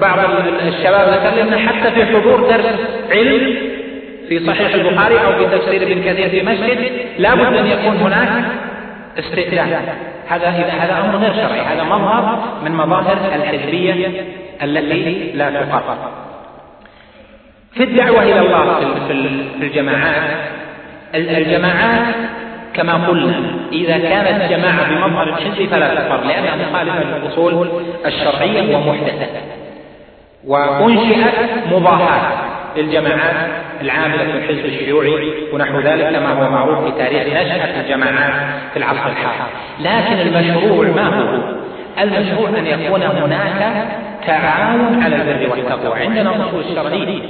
[0.00, 0.18] بعض
[0.66, 2.76] الشباب ذكر حتى في حضور درس
[3.10, 3.56] علم
[4.28, 8.44] في صحيح البخاري أو في تفسير ابن كثير في مسجد لابد أن يكون هناك
[9.18, 9.68] استئذان
[10.28, 11.60] هذا هذا أمر غير شرعي.
[11.60, 14.24] هذا مظهر من مظاهر الحزبية
[14.62, 15.96] التي لا تقر
[17.74, 19.12] في الدعوة إلى الله في
[19.62, 20.36] الجماعات
[21.14, 22.14] الجماعات
[22.74, 23.34] كما قلنا
[23.72, 27.68] إذا كانت جماعة بمظهر الحزب فلا تقر لأنها مخالفة للأصول
[28.06, 29.26] الشرعية ومحدثة.
[30.46, 31.34] وأنشئت
[31.72, 32.22] مضاهاة
[32.76, 33.50] للجماعات
[33.80, 38.32] العاملة في الحزب الشيوعي ونحو ذلك كما هو معروف في تاريخ نشأة الجماعات
[38.72, 39.50] في العصر الحاضر.
[39.80, 41.62] لكن المشروع ما هو؟
[42.02, 43.86] المشروع أن يكون هناك
[44.26, 46.00] تعاون على البر والتقوى.
[46.00, 47.22] عندنا أصول الشرعية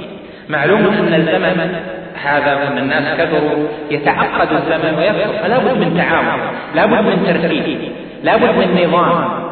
[0.49, 1.75] معلوم أن الزمن
[2.15, 6.41] هذا أن الناس كثروا يتعقد الزمن ويكثر فلا بد من تعاون
[6.75, 7.91] لا بد من ترتيب
[8.23, 9.43] لا بد من نظام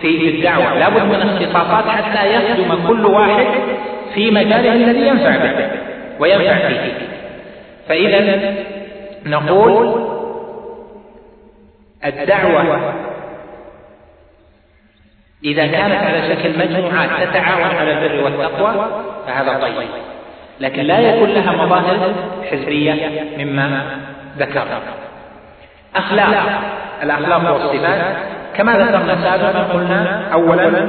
[0.00, 3.46] في الدعوة لا بد من اختصاصات حتى يخدم كل واحد
[4.14, 5.70] في مجاله الذي ينفع به
[6.20, 6.92] وينفع فيه.
[7.88, 8.54] فإذا
[9.26, 10.06] نقول
[12.04, 12.94] الدعوة
[15.44, 20.13] إذا كانت على شكل مجموعات تتعاون على البر والتقوى فهذا طيب.
[20.60, 22.12] لكن لا يكون لها مظاهر
[22.50, 23.82] حزبية مما
[24.38, 24.80] ذكرنا
[25.96, 26.60] أخلاق.
[27.02, 28.16] الأخلاق والصفات.
[28.56, 30.88] كما ذكرنا سابقا قلنا؟ أولا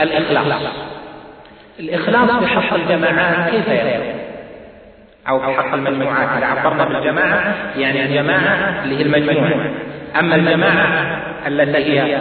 [0.00, 0.62] الإخلاص.
[1.80, 4.14] الإخلاص في حق الجماعات كيف يكون؟
[5.28, 6.28] أو في حق المجموعات.
[6.38, 9.70] إذا عبرنا بالجماعة يعني الجماعة اللي هي المجموعة.
[10.18, 12.18] أما الجماعة التي هي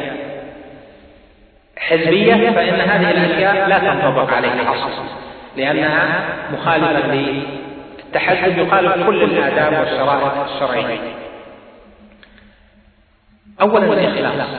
[1.77, 4.71] حزبية فإن هذه الأشياء لا تنطبق عليها.
[4.71, 5.21] أصلا
[5.57, 6.23] لأنها
[6.53, 10.99] مخالفة للتحزب يخالف كل الآداب والشرائع الشرعية.
[13.61, 14.49] أولا الإخلاص.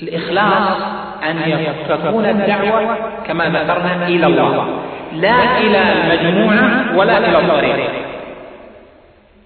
[0.00, 0.82] الإخلاص
[1.22, 4.80] أن تكون الدعوة كما ذكرنا إلى الله.
[5.12, 7.90] لا إلى المجموعة ولا إلى الطريق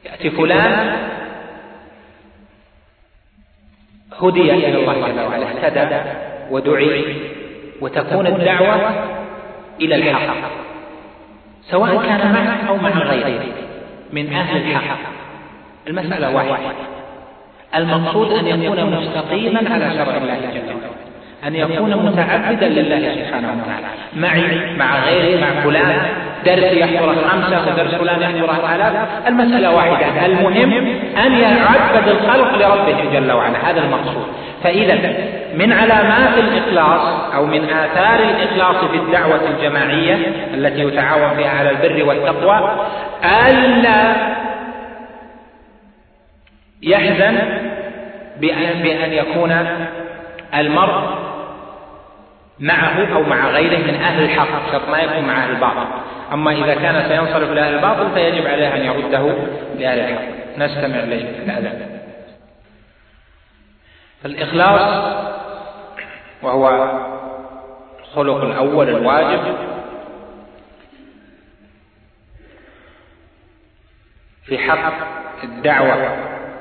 [0.05, 0.97] يأتي فلان
[4.23, 6.11] هدي إلى الله جل وعلا اهتدى
[6.51, 7.17] ودعي
[7.81, 9.18] وتكون الدعوة
[9.81, 10.51] إلى الحق
[11.71, 13.55] سواء كان معك أو مع غيرك
[14.13, 14.99] من أهل الحق.
[15.89, 16.59] المسألة واحدة.
[17.75, 20.98] المقصود أن يكون مستقيما على شرع الله جل وعلا.
[21.47, 23.87] أن يكون متعبدا لله سبحانه وتعالى.
[24.17, 26.01] معي مع غيري مع فلان
[26.45, 30.73] درس يحضره خمسة ودرس فلان يحضره آلاف المسألة واحدة المهم
[31.27, 33.71] أن يعبد الخلق لربه جل وعلا.
[33.71, 34.27] هذا المقصود.
[34.65, 35.15] فإذا
[35.55, 40.15] من علامات الإخلاص أو من آثار الإخلاص في الدعوة الجماعية
[40.55, 42.87] التي يتعاون فيها على البر والتقوى
[43.25, 44.15] ألا
[46.83, 47.39] يحزن
[48.41, 49.67] بأن, بأن يكون
[50.55, 51.28] المرء
[52.61, 55.87] معه أو مع غيره من أهل الحق شرط ما يكون مع أهل الباطل.
[56.33, 59.35] أما إذا كان سينصرف لأهل الباطل فيجب عليه أن يرده
[59.79, 60.59] لأهل الحق.
[60.59, 61.99] نستمع للأذان
[64.25, 65.05] الإخلاص
[66.43, 66.91] وهو
[68.01, 69.57] الخلق الأول الواجب.
[74.45, 74.93] في حق
[75.45, 76.17] الدعوة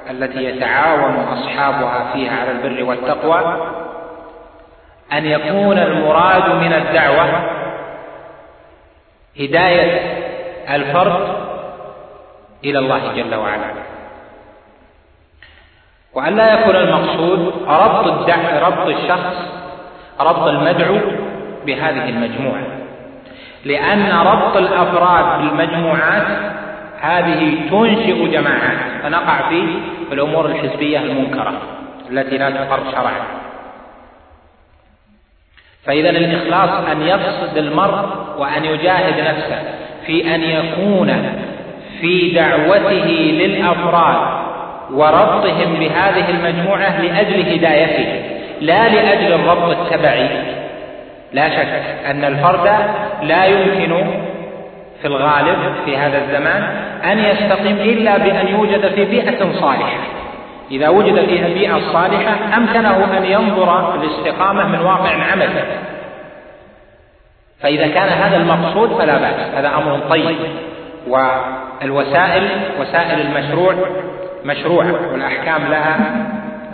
[0.10, 3.74] التي يتعاون أصحابها فيها على البر والتقوى.
[5.14, 7.28] أن يكون المراد من الدعوة
[9.40, 10.18] هداية
[10.70, 11.36] الفرد
[12.64, 13.74] إلى الله جل وعلا.
[16.14, 19.36] وأن لا يكون المقصود ربط الدعوة ربط الشخص
[20.20, 20.98] ربط المدعو
[21.66, 22.64] بهذه المجموعة.
[23.66, 26.28] لأن ربط الأفراد بالمجموعات
[27.02, 29.02] هذه تنشئ جماعات.
[29.04, 29.80] فنقع في
[30.12, 31.54] الأمور الحزبية المنكرة
[32.12, 33.37] التي لا تقر شرعا.
[35.88, 38.06] فإذا الإخلاص أن يقصد المرء
[38.38, 39.60] وأن يجاهد نفسه
[40.06, 41.38] في أن يكون
[42.02, 43.08] في دعوته
[43.40, 44.38] للأفراد
[44.94, 48.22] وربطهم بهذه المجموعة لأجل هدايته
[48.62, 50.30] لا لأجل الربط التبعي.
[51.34, 52.70] لا شك أن الفرد
[53.24, 54.06] لا يمكن
[55.02, 56.64] في الغالب في هذا الزمان
[57.12, 60.17] أن يستقيم إلا بأن يوجد في بيئة صالحة.
[60.72, 65.66] إذا وجد فيها البيئة الصالحة أمكنه أن ينظر الاستقامة من واقع عمله.
[67.60, 70.38] فإذا كان هذا المقصود فلا بأس هذا أمر طيب.
[71.08, 72.50] والوسائل
[72.80, 73.76] وسائل المشروع
[74.46, 76.00] مشروعة والأحكام لها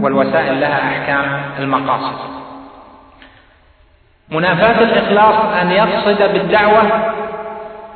[0.02, 2.34] والوسائل لها أحكام المقاصد.
[4.30, 6.82] منافاة الإخلاص أن يقصد بالدعوة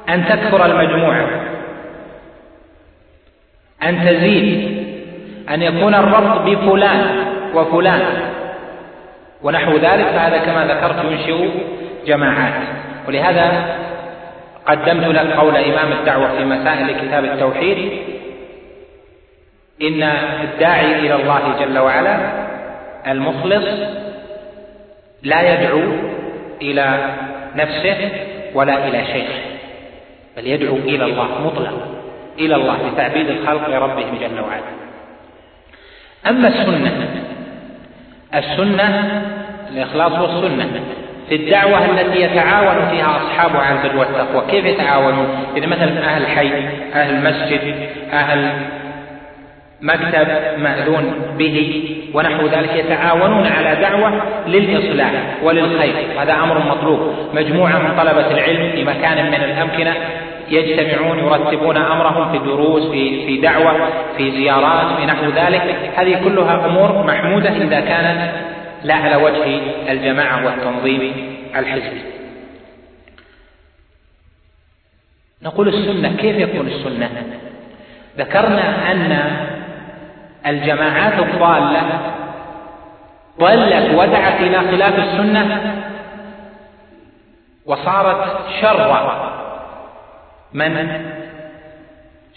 [0.09, 1.27] أن تكثر المجموعة
[3.83, 4.76] أن تزيد
[5.49, 8.01] أن يكون الربط بفلان وفلان.
[9.43, 11.49] ونحو ذلك فهذا كما ذكرت ينشئ
[12.05, 12.53] جماعات.
[13.07, 13.75] ولهذا
[14.67, 17.91] قدمت لك قول إمام الدعوة في مسائل كتاب التوحيد
[19.81, 20.03] إن
[20.43, 22.17] الداعي إلى الله جل وعلا
[23.07, 23.65] المخلص
[25.23, 25.81] لا يدعو
[26.61, 27.15] إلى
[27.55, 28.09] نفسه
[28.53, 29.41] ولا إلى شيخه
[30.37, 31.87] بل يدعو إلى الله مطلقا
[32.39, 34.86] إلى الله لتعبيد الخلق لربهم جل وعلا.
[36.29, 37.07] أما السنة
[38.35, 39.21] السنة
[39.71, 40.69] الإخلاص والسنة
[41.29, 46.51] في الدعوة التي يتعاون فيها أصحابها على البر والتقوى كيف يتعاونون؟ إذا مثلا أهل الحي
[46.93, 47.75] أهل المسجد
[48.13, 48.51] أهل
[49.81, 55.11] مكتب مأذون به ونحو ذلك يتعاونون على دعوة للإصلاح
[55.43, 57.15] وللخير هذا أمر مطلوب.
[57.33, 59.93] مجموعة من طلبة العلم في مكان من الأمكنة
[60.49, 65.91] يجتمعون يرتبون أمرهم في دروس في في دعوة في زيارات في نحو ذلك.
[65.95, 68.31] هذه كلها أمور محمودة إذا كانت
[68.83, 69.59] لا على وجه
[69.91, 71.13] الجماعة والتنظيم
[71.55, 72.01] الحزبي.
[75.43, 77.09] نقول السنة كيف يكون السنة؟
[78.17, 79.31] ذكرنا أن
[80.47, 81.99] الجماعات الضالة
[83.39, 85.73] ضلت ودعت إلى خلاف السنة
[87.65, 89.46] وصارت شر
[90.53, 91.01] من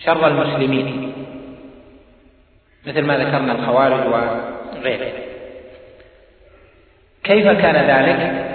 [0.05, 1.13] شر المسلمين؟
[2.87, 5.13] مثل ما ذكرنا الخوارج وغيره.
[7.25, 8.47] كيف كان ذلك؟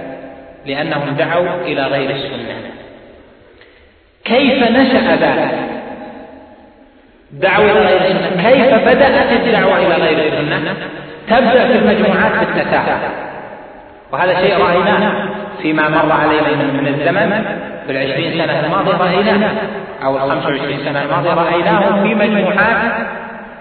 [0.65, 2.71] لأنهم دعوا إلى غير السنة.
[4.25, 5.59] كيف نشأ ذلك؟
[7.31, 8.49] دعوة إلى غير السنة.
[8.49, 10.75] كيف بدأت الدعوة إلى غير السنة؟
[11.27, 13.09] تبدأ في المجموعات بالتساهل
[14.11, 15.29] وهذا شيء رأيناه
[15.61, 17.74] فيما مر علينا من الزمن.
[17.85, 19.51] في العشرين سنة الماضية رأيناه.
[20.03, 22.77] أو الخمس وعشرين سنة الماضية رأيناه في مجموعات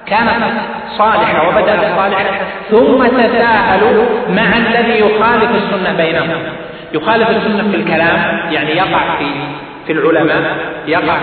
[0.06, 0.52] كانت
[0.98, 2.24] صالحة وبدأت صالحة.
[2.70, 6.42] ثم تساهلوا مع الذي يخالف السنة بينهم.
[6.92, 9.26] يخالف السنة في الكلام يعني يقع في
[9.86, 10.56] في العلماء
[10.86, 11.16] يقع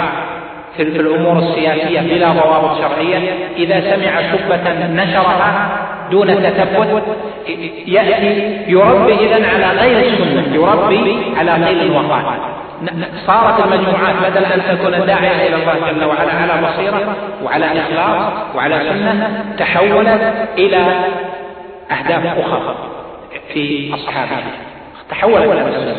[0.77, 3.33] في الأمور السياسية بلا ضوابط شرعية.
[3.57, 5.69] إذا سمع شبة نشرها
[6.11, 7.03] دون تثبت
[7.87, 12.60] يأتي يربي إذا على غير السنة يربي على قيل وقال
[13.27, 18.79] صارت المجموعات بدل أن تكون داعية إلى الله جل وعلا على بصيرة وعلى إخلاص وعلى
[18.79, 20.77] سنة تحولت إلى
[21.91, 22.75] أهداف أخرى
[23.53, 24.41] في أصحابها.
[25.09, 25.95] تحولت إلى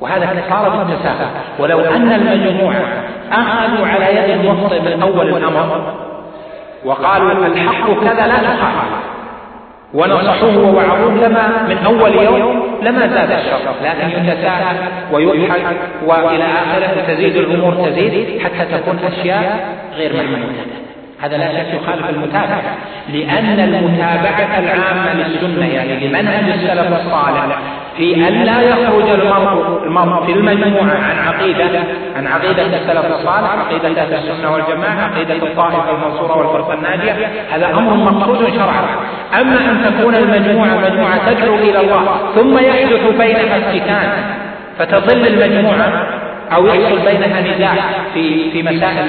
[0.00, 1.28] وهذا صار بالتساهل
[1.58, 2.82] ولو أن المجموعة
[3.32, 5.94] أخذوا على يد المخطئ من أول الأمر
[6.84, 8.74] وقالوا الحق كذا لا تخاف
[9.96, 13.58] ونصحوه ووعظوه لما من أول يوم لما زاد الشر.
[13.84, 14.76] لكن يتساهل
[15.12, 15.76] ويضحك
[16.06, 20.85] وإلى آخرة تزيد الأمور تزيد حتى تكون أشياء غير محمودة
[21.22, 22.62] هذا لا شك يخالف المتابعة.
[23.08, 27.58] لأن المتابعة العامة للسنة يعني لمنهج السلف الصالح
[27.96, 31.80] في أن لا يخرج المرء المرء في المجموعة عن عقيدة
[32.16, 37.28] عن عقيدة السلف الصالح عقيدة أهل السنة والجماعة عقيدة الطائفة المنصورة والفرقة الناجية.
[37.52, 38.84] هذا أمر مقصود شرعا.
[39.40, 44.10] أما أن تكون المجموعة مجموعة تدعو إلى الله ثم يحدث بينها افتتان
[44.78, 46.06] فتضل المجموعة
[46.54, 47.74] أو يحصل بينها نزاع
[48.14, 49.06] في في مسائل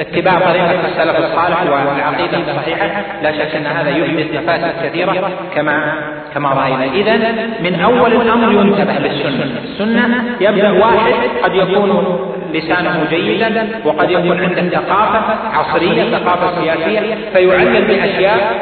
[0.00, 5.94] اتباع طريقة السلف الصالح والعقيدة الصحيحة لا شك أن هذا يحدث مفاسد كثيرة كما
[6.34, 6.84] كما رأينا.
[6.84, 7.16] إذا
[7.60, 9.60] من أول الأمر ينتبه للسنة.
[9.64, 12.18] السنة يبدأ واحد قد يكون
[12.52, 18.54] لسانه جيدا وقد يكون عنده ثقافة عصرية ثقافة سياسية فيعلم بأشياء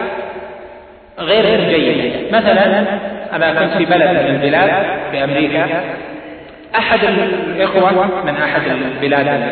[1.18, 2.38] غير جيدة.
[2.38, 2.84] مثلا
[3.32, 4.70] أنا كنت في بلد من البلاد
[5.10, 5.66] في أمريكا
[6.76, 9.42] أحد الإخوة من أحد البلاد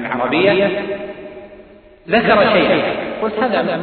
[0.00, 0.68] العربية
[2.08, 2.82] ذكر شيئا
[3.22, 3.80] قلت هذا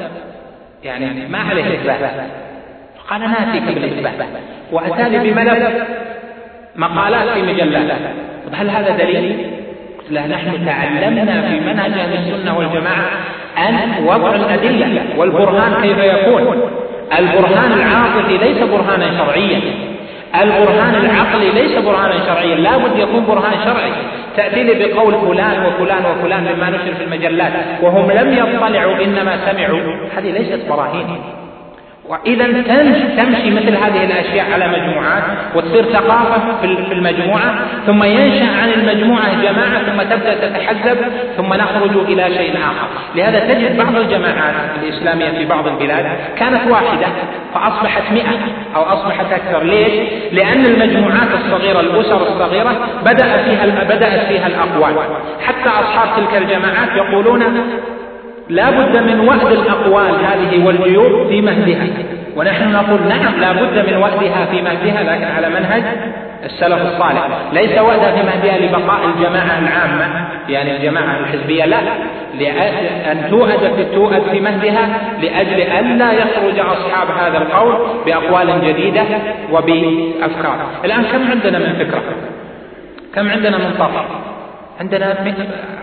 [0.84, 2.12] يعني ما عليه إثبات؟
[3.10, 4.28] قال ناتيك بالإثبات
[4.72, 5.84] وأتى لي بملف
[6.76, 7.98] مقالات في مجلات
[8.48, 9.46] طب هل هذا دليل؟
[10.00, 13.10] قلت له نحن تعلمنا في منهج أهل السنة والجماعة
[13.58, 16.62] أن وضع الأدلة والبرهان كيف يكون؟
[17.20, 19.62] البرهان العاطفي ليس برهانا شرعيا.
[20.36, 23.92] البرهان العقلي ليس برهانا شرعيا لا بد يكون برهان شرعي.
[24.38, 29.80] تأتي لي بقول فلان وفلان وفلان مما نشر في المجلات وهم لم يطلعوا إنما سمعوا.
[30.18, 31.41] هذه ليست براهين.
[32.12, 32.46] وإذا
[33.18, 35.24] تمشي مثل هذه الأشياء على مجموعات
[35.56, 37.56] وتصير ثقافة في المجموعة
[37.88, 40.98] ثم ينشأ عن المجموعة جماعة ثم تبدأ تتحزب
[41.38, 42.88] ثم نخرج إلى شيء آخر.
[43.16, 46.06] لهذا تجد بعض الجماعات الإسلامية في بعض البلاد
[46.38, 47.08] كانت واحدة
[47.54, 48.40] فأصبحت مئة
[48.76, 49.64] أو أصبحت أكثر.
[49.64, 54.96] ليش؟ لأن المجموعات الصغيرة الأسر الصغيرة بدأ فيها بدأت فيها الأقوال.
[55.48, 57.44] حتى أصحاب تلك الجماعات يقولون
[58.52, 61.88] لا بد من وأد الأقوال هذه والجيوب في مهدها.
[62.36, 65.84] ونحن نقول نعم لا بد من وأدها في مهدها لكن على منهج
[66.44, 67.28] السلف الصالح.
[67.54, 71.78] ليس وأدها في مهدها لبقاء الجماعة العامة يعني الجماعة الحزبية لا.
[72.40, 74.88] لأن تؤد في تؤد في مهدها
[75.22, 77.76] لأجل أن لا يخرج أصحاب هذا القول
[78.06, 79.04] بأقوال جديدة
[79.52, 80.58] وبأفكار.
[80.86, 82.02] الآن كم عندنا من فكرة؟
[83.16, 84.06] كم عندنا من طرح
[84.82, 85.16] عندنا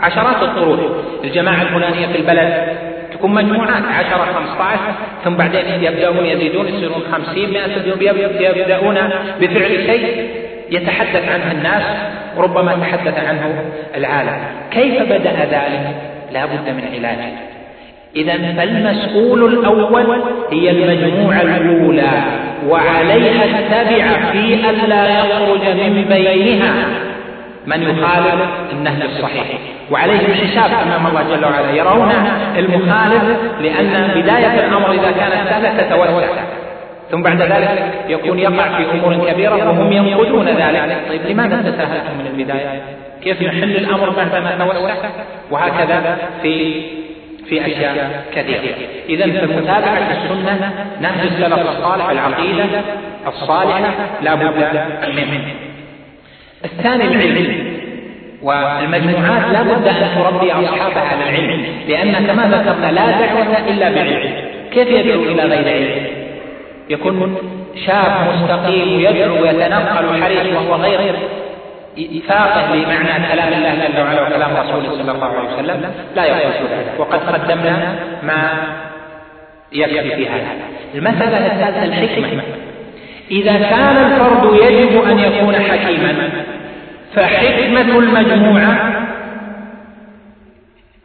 [0.02, 2.78] عشرات الطرود الجماعة الفلانية في البلد.
[3.12, 4.92] تكون مجموعات عشرة خمسة عشر
[5.24, 7.76] ثم بعدين يبدأون يزيدون يصيرون خمسين مئة
[8.40, 8.98] يبدأون
[9.40, 10.28] بفعل شيء
[10.70, 11.82] يتحدث عنه الناس
[12.36, 14.38] وربما تحدث عنه العالم.
[14.70, 15.96] كيف بدأ ذلك؟
[16.32, 17.32] لا بد من علاجه
[18.16, 20.22] إذا فالمسؤول الأول
[20.52, 22.22] هي المجموعة الأولى
[22.68, 27.07] وعليها التبع في ألا يخرج من بينها.
[27.68, 29.46] من يخالف النهج الصحيح
[29.90, 32.12] وعليهم حساب امام الله جل وعلا يرون
[32.56, 33.22] المخالف
[33.60, 36.26] لأن بداية الأمر إذا كانت سهلة تتوسع
[37.10, 42.26] ثم بعد ذلك يكون يقع في أمور كبيرة وهم ينقذون ذلك طيب لماذا تساهلتم من
[42.26, 42.82] البداية؟
[43.22, 44.94] كيف نحل الأمر بعدما توسع؟
[45.50, 46.82] وهكذا في
[47.48, 48.74] في أشياء كثيرة.
[49.08, 52.64] إذا فمتابعه السنة نهج السلف الصالح العقيدة
[53.26, 55.67] الصالحة لا بد منه.
[56.64, 57.78] الثاني العلم.
[58.42, 64.32] والمجموعات لا بد أن تربي أصحابها على العلم لأن كما ذكرنا لا دعوة إلا بعلم
[64.72, 66.06] كيف يدعو إلى غير علم؟
[66.90, 67.36] يكون
[67.86, 71.14] شاب مستقيم يدعو ويتنقل حريص وهو غير
[72.28, 76.94] فاقه لمعنى كلام الله جل وعلا وكلام رسوله صلى الله عليه وسلم لا يحدث ذلك.
[76.98, 78.50] وقد قدمنا ما
[79.72, 80.46] يكفي في هذا.
[80.94, 82.42] المسألة الثالثة الحكمة.
[83.30, 86.30] إذا كان الفرد يجب أن يكون حكيما
[87.14, 88.92] فحكمة المجموعة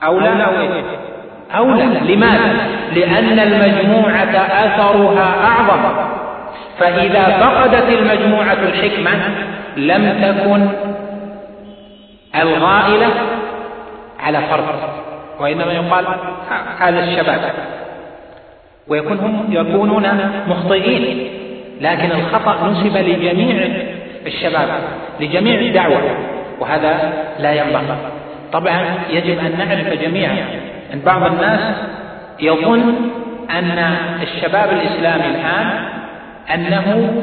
[0.04, 0.84] أولى
[1.56, 4.36] أولى لماذا؟ لأن المجموعة
[4.66, 6.10] أثرها أعظم.
[6.80, 9.12] فإذا فقدت المجموعة الحكمة
[9.78, 10.68] لم تكن
[12.42, 13.10] الغائلة
[14.20, 14.64] على فرد
[15.40, 16.06] وإنما يقال
[16.80, 17.52] هذا الشباب.
[18.88, 20.08] ويكون هم يكونون
[20.48, 21.30] مخطئين.
[21.82, 23.68] لكن الخطأ نسب لجميع
[24.26, 24.70] الشباب
[25.20, 26.02] لجميع الدعوة
[26.60, 27.98] وهذا لا ينبغي.
[28.54, 30.38] طبعا يجب أن نعرف جميعا
[30.94, 31.76] أن بعض الناس
[32.40, 32.96] يظن
[33.50, 35.86] أن الشباب الإسلامي الآن
[36.54, 37.14] أنه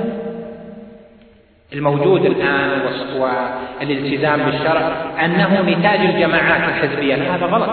[1.72, 2.70] الموجود الآن
[3.18, 4.92] والالتزام بالشرع
[5.24, 7.14] أنه نتاج الجماعات الحزبية.
[7.14, 7.70] هذا غلط.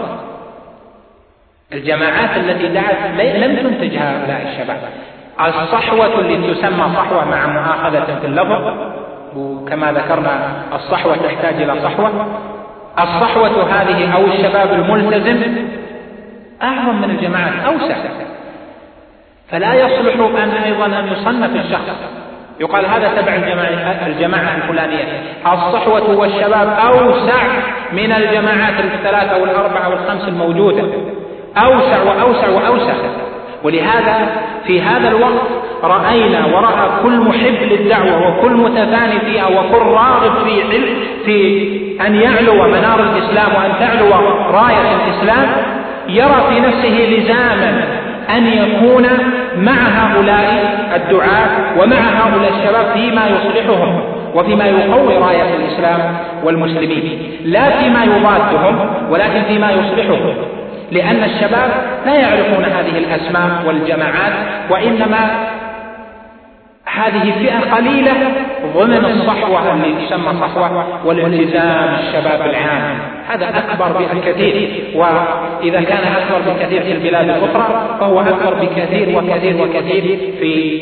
[1.73, 4.79] الجماعات التي دعت لم تنتج هؤلاء الشباب.
[5.39, 8.96] الصحوة اللي تسمى صحوة مع مؤاخذة في اللفظ
[9.37, 12.11] وكما ذكرنا الصحوة تحتاج إلى صحوة.
[12.99, 15.67] الصحوة هذه أو الشباب الملتزم
[16.63, 17.95] أعظم من الجماعات أوسع.
[19.51, 21.97] فلا يصلح أن أيضا أن يصنف الشخص.
[22.59, 23.33] يقال هذا تبع
[24.07, 25.03] الجماعة, الفلانية.
[25.53, 27.43] الصحوة والشباب أوسع
[27.93, 30.83] من الجماعات الثلاثة والأربعة والخمس الموجودة.
[31.57, 32.93] أوسع وأوسع وأوسع.
[33.63, 34.29] ولهذا
[34.67, 35.47] في هذا الوقت
[35.83, 40.85] رأينا ورأى كل محب للدعوة وكل متفاني فيها وكل راغب في علم
[41.25, 41.67] في
[42.07, 44.09] أن يعلو منار الإسلام وأن تعلو
[44.51, 45.47] راية الإسلام
[46.09, 47.83] يرى في نفسه لزاما
[48.37, 49.07] أن يكون
[49.57, 54.01] مع هؤلاء الدعاة ومع هؤلاء الشباب فيما يصلحهم
[54.35, 60.35] وفيما يقوي راية الإسلام والمسلمين لا فيما يضادهم ولكن فيما يصلحهم.
[60.91, 61.69] لأن الشباب
[62.05, 64.33] لا يعرفون هذه الأسماء والجماعات
[64.69, 65.47] وإنما
[66.85, 68.13] هذه فئة قليلة
[68.75, 72.97] ضمن الصحوة اللي تسمى صحوة والالتزام الشباب العام.
[73.27, 80.19] هذا أكبر بكثير وإذا كان أكبر بكثير في البلاد الأخرى فهو أكبر بكثير وكثير وكثير
[80.39, 80.81] في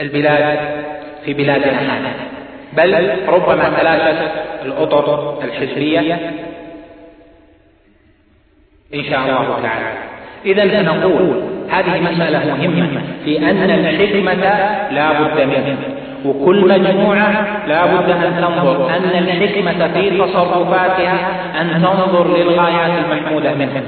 [0.00, 0.58] البلاد
[1.24, 1.80] في بلادنا.
[1.80, 2.12] هذا
[2.72, 4.30] بل ربما تلاشت
[4.64, 6.18] الأطر الحزبية
[8.94, 9.92] إن شاء الله تعالى.
[10.46, 14.44] إذا سنقول هذه مسألة مهمة في أن الحكمة
[14.90, 15.76] لا بد منها
[16.24, 21.18] وكل مجموعة لا بد أن تنظر أن الحكمة في تصرفاتها
[21.60, 23.82] أن تنظر للغايات المحمودة منها.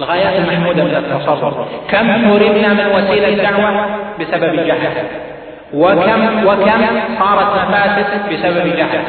[0.00, 1.54] الغايات المحمودة من التصرف.
[1.90, 3.86] كم حرمنا من وسيلة دعوة
[4.20, 5.04] بسبب الجهل؟
[5.74, 6.82] وكم وكم
[7.18, 9.00] صارت مفاسد بسبب جهل.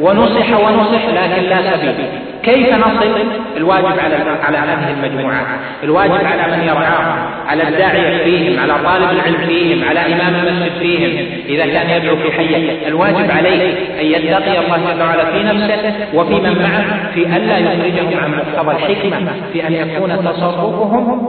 [0.00, 2.08] ونصح ونصح لكن لا سبيل.
[2.42, 3.24] كيف نصل؟
[3.56, 5.46] الواجب على على هذه المجموعات
[5.82, 7.18] الواجب على من يرعاهم
[7.48, 11.26] على الداعية فيهم على طالب العلم فيهم على إمام المسجد فيهم.
[11.48, 12.88] إذا كان يدعو في حية.
[12.88, 18.20] الواجب عليه أن يتقي الله جل وعلا في نفسه وفي من معه في ألا يخرجهم
[18.24, 21.28] عن مقتضى الحكمة في أن يكون تصرفهم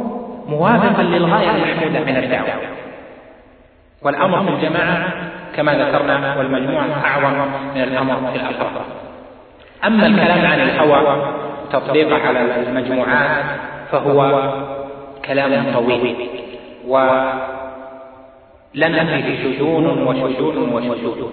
[0.49, 2.86] موافقا للغاية المحمودة من الدعوة.
[4.07, 5.07] والأمر في الجماعة
[5.55, 7.33] كما ذكرنا والمجموعة أعظم
[7.75, 8.85] من الأمر في الأفراد
[9.85, 11.33] أما الكلام عن الهوى
[11.71, 13.45] تطبيقه على المجموعات
[13.91, 14.51] فهو
[15.25, 16.29] كلام طويل.
[16.87, 17.41] ولنا
[19.05, 21.31] فيه شجون وشجون وشجون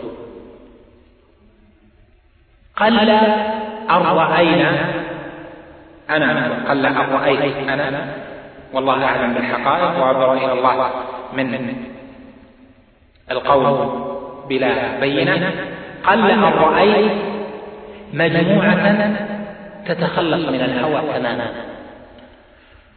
[2.76, 3.10] قل
[3.90, 4.70] أن رأينا
[6.10, 8.06] أنا قل أن رأيت أنا
[8.72, 10.90] والله أعلم بالحقائق وأبرأ إلى الله.
[11.32, 11.84] من
[13.30, 13.88] القول
[14.48, 15.50] بلا بينة
[16.06, 17.12] قل أن رأيت
[18.12, 19.10] مجموعة
[19.86, 21.46] تتخلص من الهوى تماما.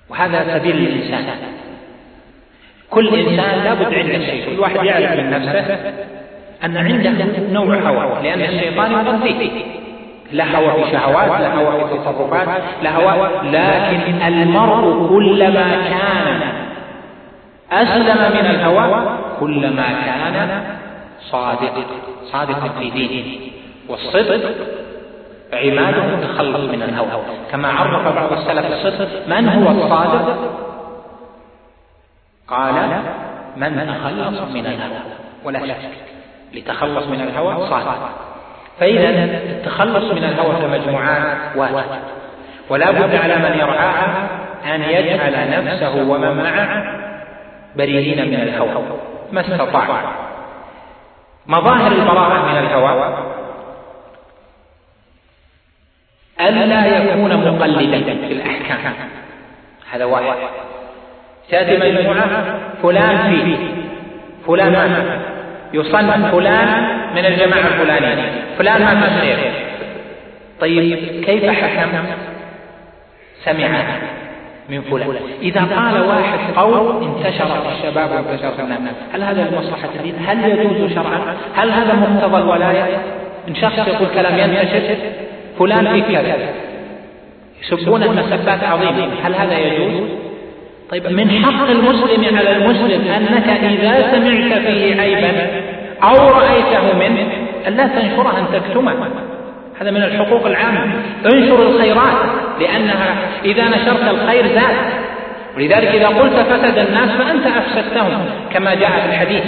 [0.09, 1.25] وهذا سبيل الإنسان
[2.89, 4.45] كل إنسان لابد عنده شيء.
[4.45, 5.77] كل واحد يعرف من نفسه
[6.63, 9.51] أن عنده نوع هوى لأن الشيطان يغذيه
[10.31, 12.47] لا هوى في شهوات لا هوى في تصرفات
[12.83, 16.66] لا هوى لكن المرء كلما كان
[17.71, 20.63] أسلم من الهوى كلما كان
[21.21, 21.83] صادقا
[22.31, 23.51] صادقا في دينه.
[23.89, 24.51] والصدق
[25.53, 27.23] عماده التخلص من الهوى.
[27.51, 30.37] كما عرف بعض السلف الصدق من هو الصادق؟
[32.47, 32.73] قال
[33.57, 35.01] من تخلص من الهوى.
[35.43, 36.07] ولا شك
[36.53, 38.09] لتخلص من الهوى صادق.
[38.79, 41.85] فإذا التخلص من الهوى في المجموعات واجب.
[42.69, 44.27] ولا بد على من يرعاها
[44.65, 46.97] أن يجعل نفسه ومن معه
[47.77, 48.83] بريئين من الهوى
[49.31, 49.87] ما استطاع.
[51.47, 53.17] مظاهر البراءة من الهوى
[56.41, 58.93] ألا يكون مقلدا في الأحكام.
[59.91, 60.37] هذا واحد.
[61.49, 63.57] تأتي مجموعة فلان فيه.
[64.47, 65.19] فلان ما.
[65.73, 68.43] يصنف فلان من الجماعة الفلانية.
[68.57, 69.51] فلان ما تصير
[70.59, 72.05] طيب كيف حكم؟
[73.43, 73.85] سمع
[74.69, 78.93] من فلان إذا قال واحد قول انتشر الشباب وانتشر الناس.
[79.13, 82.97] هل هذا لمصلحة الدين هل يجوز شرعا؟ هل هذا مقتضى الولاية؟
[83.47, 84.95] إن شخص يقول كلام ينتشر
[85.59, 86.37] فلان في كذا.
[87.61, 89.07] يسبونه مسبات عظيمة.
[89.23, 90.09] هل هذا يجوز؟
[90.89, 95.47] طيب من حق المسلم على المسلم أنك إذا سمعت فيه عيبا
[96.03, 97.27] أو رأيته منه
[97.67, 98.93] أن لا تنشره أن تكتمه.
[99.81, 100.91] هذا من الحقوق العامة.
[101.25, 102.17] انشر الخيرات
[102.59, 104.75] لأنها إذا نشرت الخير زاد.
[105.57, 109.43] ولذلك إذا قلت فسد الناس فأنت أفسدتهم كما جاء في الحديث.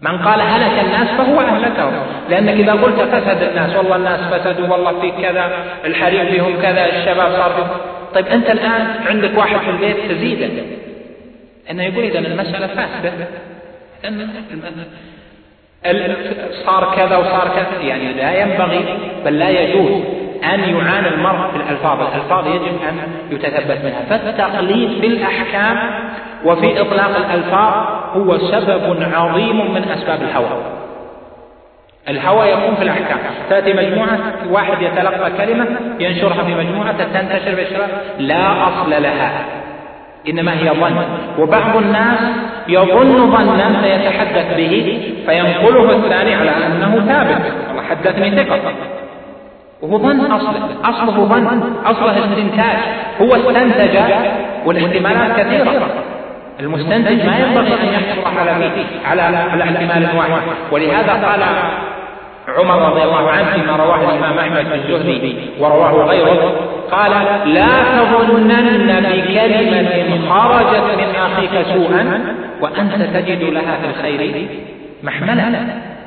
[0.00, 1.92] من قال هلك الناس فهو أهلكهم.
[2.30, 5.50] لأنك إذا قلت فسد الناس والله الناس فسدوا والله في كذا
[5.84, 7.80] الحريم فيهم كذا الشباب صار
[8.14, 10.48] طيب أنت الآن عندك واحد في البيت تزيده
[11.70, 13.12] أنه يقول إذا المسألة فاسدة.
[16.66, 17.82] صار كذا وصار كذا.
[17.82, 20.02] يعني لا ينبغي بل لا يجوز
[20.54, 22.00] أن يعاني المرء في الألفاظ.
[22.00, 22.98] الألفاظ يجب أن
[23.30, 24.02] يتثبت منها.
[24.10, 25.78] فالتقليد في الأحكام
[26.44, 27.72] وفي إطلاق الألفاظ
[28.16, 30.62] هو سبب عظيم من أسباب الهوى.
[32.08, 33.18] الهوى يكون في الأحكام.
[33.50, 34.18] تأتي مجموعة
[34.50, 35.66] واحد يتلقى كلمة
[36.00, 37.88] ينشرها في مجموعة تنتشر بالشباب
[38.18, 39.44] لا أصل لها.
[40.28, 40.96] إنما هي ظن.
[41.38, 42.18] وبعض الناس
[42.68, 47.52] يظن ظنا فيتحدث به فينقله الثاني على أنه ثابت.
[47.68, 48.60] والله حدثني ثقة.
[49.82, 52.78] وهو ظن أصله أصله ظن أصله استنتاج.
[53.20, 53.96] هو استنتج
[54.66, 55.88] والاحتمالات كثيرة.
[56.60, 58.50] المستنتج ما ينبغي أن يحصل على
[59.04, 60.42] على على احتمال واحد.
[60.72, 61.42] ولهذا قال
[62.48, 66.52] عمر رضي الله عنه فيما رواه الإمام أحمد في الزهري ورواه غيره
[66.90, 67.10] قال
[67.54, 67.68] لا
[67.98, 74.48] تظنن بكلمة خرجت من أخيك سوءا وأنت تجد لها في الخير
[75.02, 75.52] محملا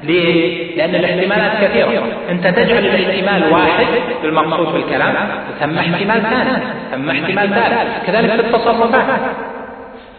[0.03, 2.03] ليه؟ لأن الاحتمالات كثيرة.
[2.29, 3.85] أنت تجعل الاحتمال واحد
[4.23, 5.15] بالمقصود في الكلام
[5.59, 6.57] ثم احتمال ثاني
[6.91, 9.05] ثم احتمال ثالث كذلك في التصرفات.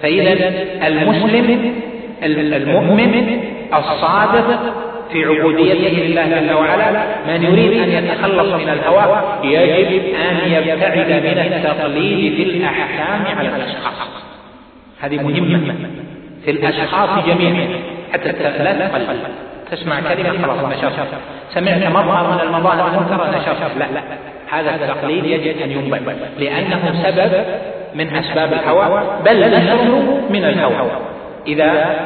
[0.02, 0.50] فإذا
[0.86, 1.74] المسلم
[2.22, 3.40] المؤمن
[3.74, 4.60] الصادق
[5.12, 11.38] في عبوديته لله جل وعلا من يريد أن يتخلص من الهوى يجب أن يبتعد من
[11.38, 14.08] التقليد في الأحكام على الأشخاص.
[15.00, 15.74] هذه مهمة
[16.44, 17.68] في الأشخاص جميعا
[18.12, 19.18] حتى لا تقلد
[19.70, 21.08] تسمع كلمة خلاص نشرت
[21.54, 24.02] سمعت مظهر من المظاهر المنكرة نشرت لا لا
[24.50, 27.44] هذا التقليد يجب أن ينبذ لأنه سبب
[27.94, 30.90] من أسباب الهوى بل نشره من الهوى.
[31.46, 31.96] إذا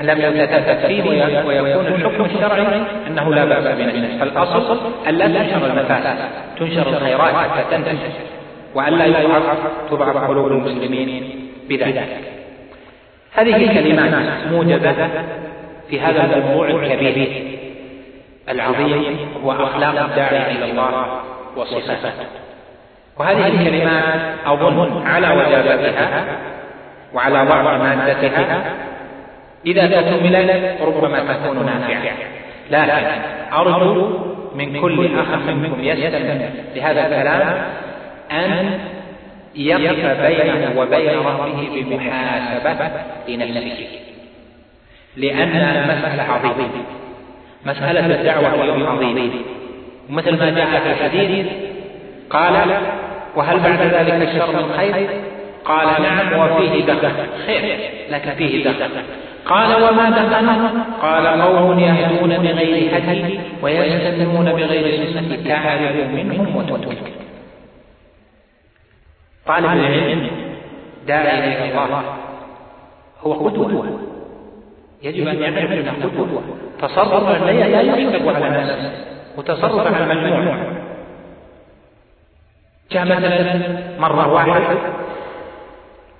[0.00, 1.02] لم يتثبت فيه
[1.46, 6.16] ويكون الحكم الشرعي أنه لا بأس به فالأصل أن لا تنشر المفاسد
[6.58, 8.08] تنشر الخيرات حتى تنتشر
[8.74, 9.42] وأن لا يضعف
[9.90, 11.30] تضعف قلوب المسلمين
[11.68, 12.08] بذلك.
[13.34, 14.14] هذه الكلمات
[14.50, 15.08] موجبة
[15.90, 17.44] في هذا الموضوع الكبير
[18.48, 21.20] العظيم هو أخلاق الداعي إلى الله
[21.56, 22.12] وصفاته.
[23.18, 24.14] وهذه الكلمات
[24.46, 26.24] أظن على وجابتها
[27.14, 28.87] وعلى بعض مادتها
[29.68, 32.12] إذا تكملت ربما تكون نافعة.
[32.70, 33.20] لكن
[33.52, 34.18] أرجو
[34.54, 37.64] من كل أخ منكم يستمع لهذا الكلام
[38.32, 38.78] أن
[39.54, 42.90] يقف بينه وبين ربه بمحاسبة
[43.28, 43.88] لنفسه.
[45.16, 46.68] لأن المسألة عظيمة.
[47.66, 49.30] مسألة الدعوة اليوم عظيمة
[50.10, 51.46] ومثل ما جاء في الحديث
[52.30, 52.54] قال
[53.36, 55.08] وهل بعد ذلك الشر من خير؟
[55.64, 57.10] قال نعم وفيه دخل.
[57.46, 57.78] خير
[58.10, 58.90] لكن فيه دخل.
[59.46, 60.48] قال وما دخل
[61.02, 67.10] قال قوم يهدون بغير هدي ويستمرون بغير سنة تعرف منهم وتنكر
[69.46, 70.30] طالب العلم
[71.06, 72.02] داعي إلى الله.
[73.22, 74.00] هو قدوة.
[75.02, 76.42] يجب أن يعرف أنه قدوة.
[76.82, 79.08] تصرف لا يحسب على نفسه.
[79.36, 80.56] وتصرف على المجموع
[82.90, 83.60] جاء مثلا
[83.98, 84.78] مرة واحد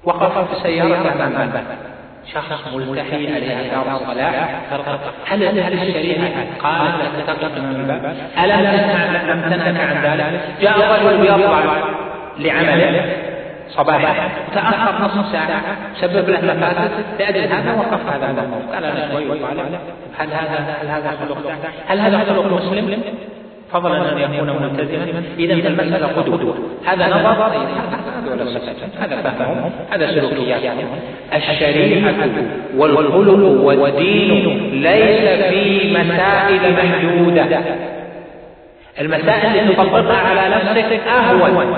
[0.04, 1.87] وقف في سيارة أمام باب
[2.34, 4.60] شخص ملتحي عليه دار الصلاح
[5.26, 11.60] هل هل الشريعة قالت لك تقف من الباب؟ ألم تنهك عن ذلك؟ جاء رجل يطلع
[12.38, 13.12] لعمله
[13.68, 15.60] صباحا تأخر نصف ساعة
[16.00, 18.74] سبب له مفاسد لأجل هذا وقف هذا الموقف.
[18.74, 19.24] قال أنا شوي
[20.18, 21.52] هل هذا هل هذا خلق
[21.88, 23.02] هل هذا خلق مسلم؟
[23.72, 26.54] فضلا أن يكون ملتزما إذا المسألة قدوة.
[26.86, 27.52] هذا نظر
[29.00, 30.88] هذا فهمهم هذا سلوكياتهم
[31.34, 32.14] الشريعة
[32.76, 37.58] والخلق والدين ليس في مسائل محدودة.
[39.00, 41.76] المسائل التي تطبقها على نفسك أهون.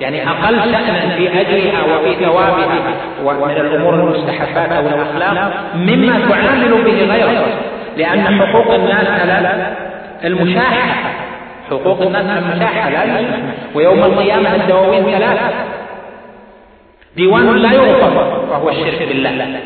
[0.00, 2.94] يعني أقل شأنا في أجرها وفي ثوابها
[3.24, 7.46] ومن الأمور المستحبات أو الأخلاق مما تعامل به غيرك
[7.96, 9.76] لأن حقوق الناس على
[10.24, 11.10] المشاحة
[11.70, 13.24] حقوق الناس المشاحة لا
[13.74, 15.50] ويوم القيامة الدواوين ثلاثة.
[17.16, 19.60] ديوان لا يغفر وهو الشرك بالله.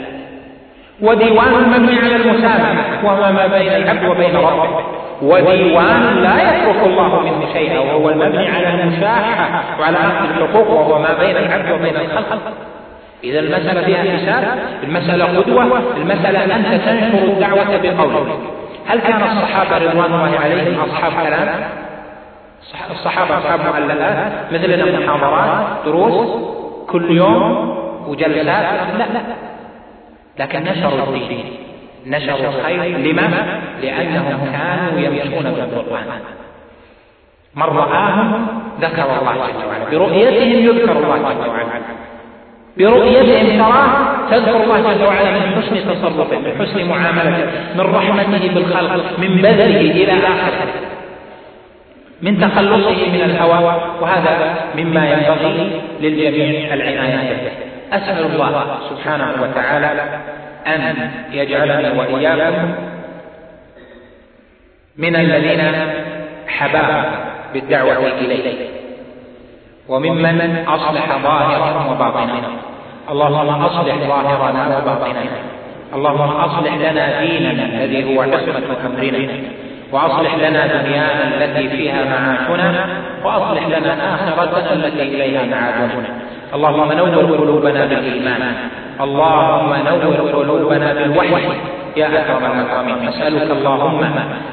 [1.00, 4.84] وديوان مبني على المسامحة وهو ما بين العبد وبين ربه.
[5.22, 11.12] وديوان لا يترك الله منه شيئا وهو المبني على المشاحة وعلى أخذ الحقوق وهو ما
[11.20, 12.52] بين العبد وبين الخلق.
[13.24, 18.38] إذا المسألة فيها حساب المسألة قدوة المسألة أنت تنشر الدعوة بقولك.
[18.86, 21.70] هل كان الصحابة رضوان الله عليهم أصحاب كلام؟
[22.90, 26.28] الصحابة أصحاب معللات مثل محاضرات دروس
[26.88, 27.76] كل يوم
[28.06, 28.46] وجلسات.
[28.98, 29.20] لا لا.
[30.38, 31.44] لكن نشروا الدين.
[32.06, 32.98] نشروا الخير.
[32.98, 36.06] لما؟ لأنهم كانوا يمشون بالقرآن.
[37.54, 38.46] من رآهم
[38.80, 41.80] ذكر الله جل وعلا برؤيتهم يذكر الله جل وعلا
[42.78, 43.88] برؤيتهم تراه
[44.30, 49.80] تذكر الله جل وعلا من حسن تصرفه من حسن معاملته من رحمته بالخلق من بذله
[49.80, 50.72] إلى آخره
[52.22, 57.52] من تخلصه من الهوى وهذا مما ينبغي للجميع العناية به.
[57.96, 60.20] أسأل الله سبحانه وتعالى
[60.66, 62.74] أن يجعلني وإياكم
[64.98, 65.72] من الذين
[66.48, 67.04] حباه
[67.54, 68.81] بالدعوة إليه.
[69.88, 72.44] وممن أصلح ظاهرهم وباطنهم.
[73.10, 75.22] اللهم أصلح ظاهرنا وباطننا.
[75.94, 79.34] اللهم أصلح لنا ديننا الذي هو عصمة أمرنا.
[79.92, 82.86] وأصلح لنا دنيانا التي فيها معاشنا.
[83.24, 86.10] وأصلح لنا آخرتنا التي إليها معادنا.
[86.54, 88.54] اللهم نور قلوبنا بالإيمان.
[89.00, 91.48] اللهم نور قلوبنا بالوحي.
[91.96, 94.04] يا أكرم الأكرمين نسألك اللهم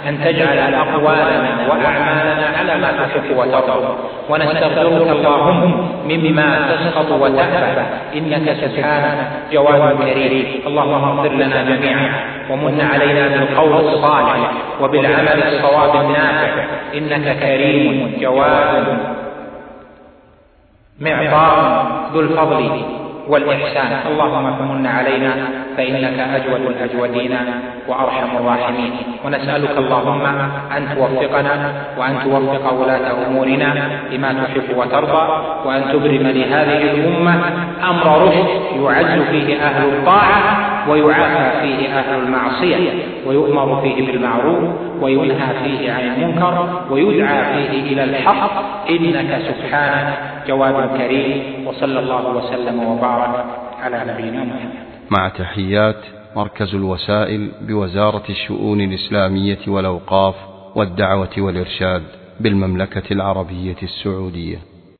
[0.08, 3.94] أن تجعل أقوالنا وأعمالنا على ما تحب وترضى.
[4.30, 7.86] ونستغفرك اللهم مما تسخط وتأبى.
[8.16, 9.18] إنك سبحانك
[9.54, 10.46] جواد كريم.
[10.68, 12.10] اللهم اغفر لنا جميعا
[12.50, 14.52] ومن علينا بالقول الصالح
[14.82, 16.64] وبالعمل الصواب النافع.
[16.94, 18.98] إنك كريم جواد.
[21.00, 22.82] معطاء ذو الفضل.
[23.30, 23.92] والإحسان.
[24.12, 25.32] اللهم فمن علينا
[25.78, 27.34] فإنك أجود الأجودين
[27.88, 28.92] وأرحم الراحمين.
[29.26, 30.26] ونسألك اللهم
[30.78, 31.56] أن توفقنا
[31.98, 33.70] وأن توفق ولاة أمورنا
[34.12, 35.24] لما تحب وترضى
[35.66, 37.36] وأن تبرم لهذه الأمة
[37.90, 38.48] أمر رشد
[38.84, 40.40] يعز فيه أهل الطاعة
[40.90, 42.90] ويعافى فيه أهل المعصية
[43.26, 44.64] ويؤمر فيه بالمعروف
[45.02, 48.52] وينهى فيه عن المنكر ويدعى فيه إلى الحق.
[48.90, 50.18] إنك سبحانك
[50.50, 53.46] جواد كريم وصلى الله وسلم وبارك
[53.84, 54.74] على نبينا محمد.
[55.12, 56.02] مع تحيات
[56.36, 60.36] مركز الوسائل بوزارة الشؤون الإسلامية والأوقاف
[60.76, 62.04] والدعوة والإرشاد
[62.40, 64.60] بالمملكة العربية السعودية.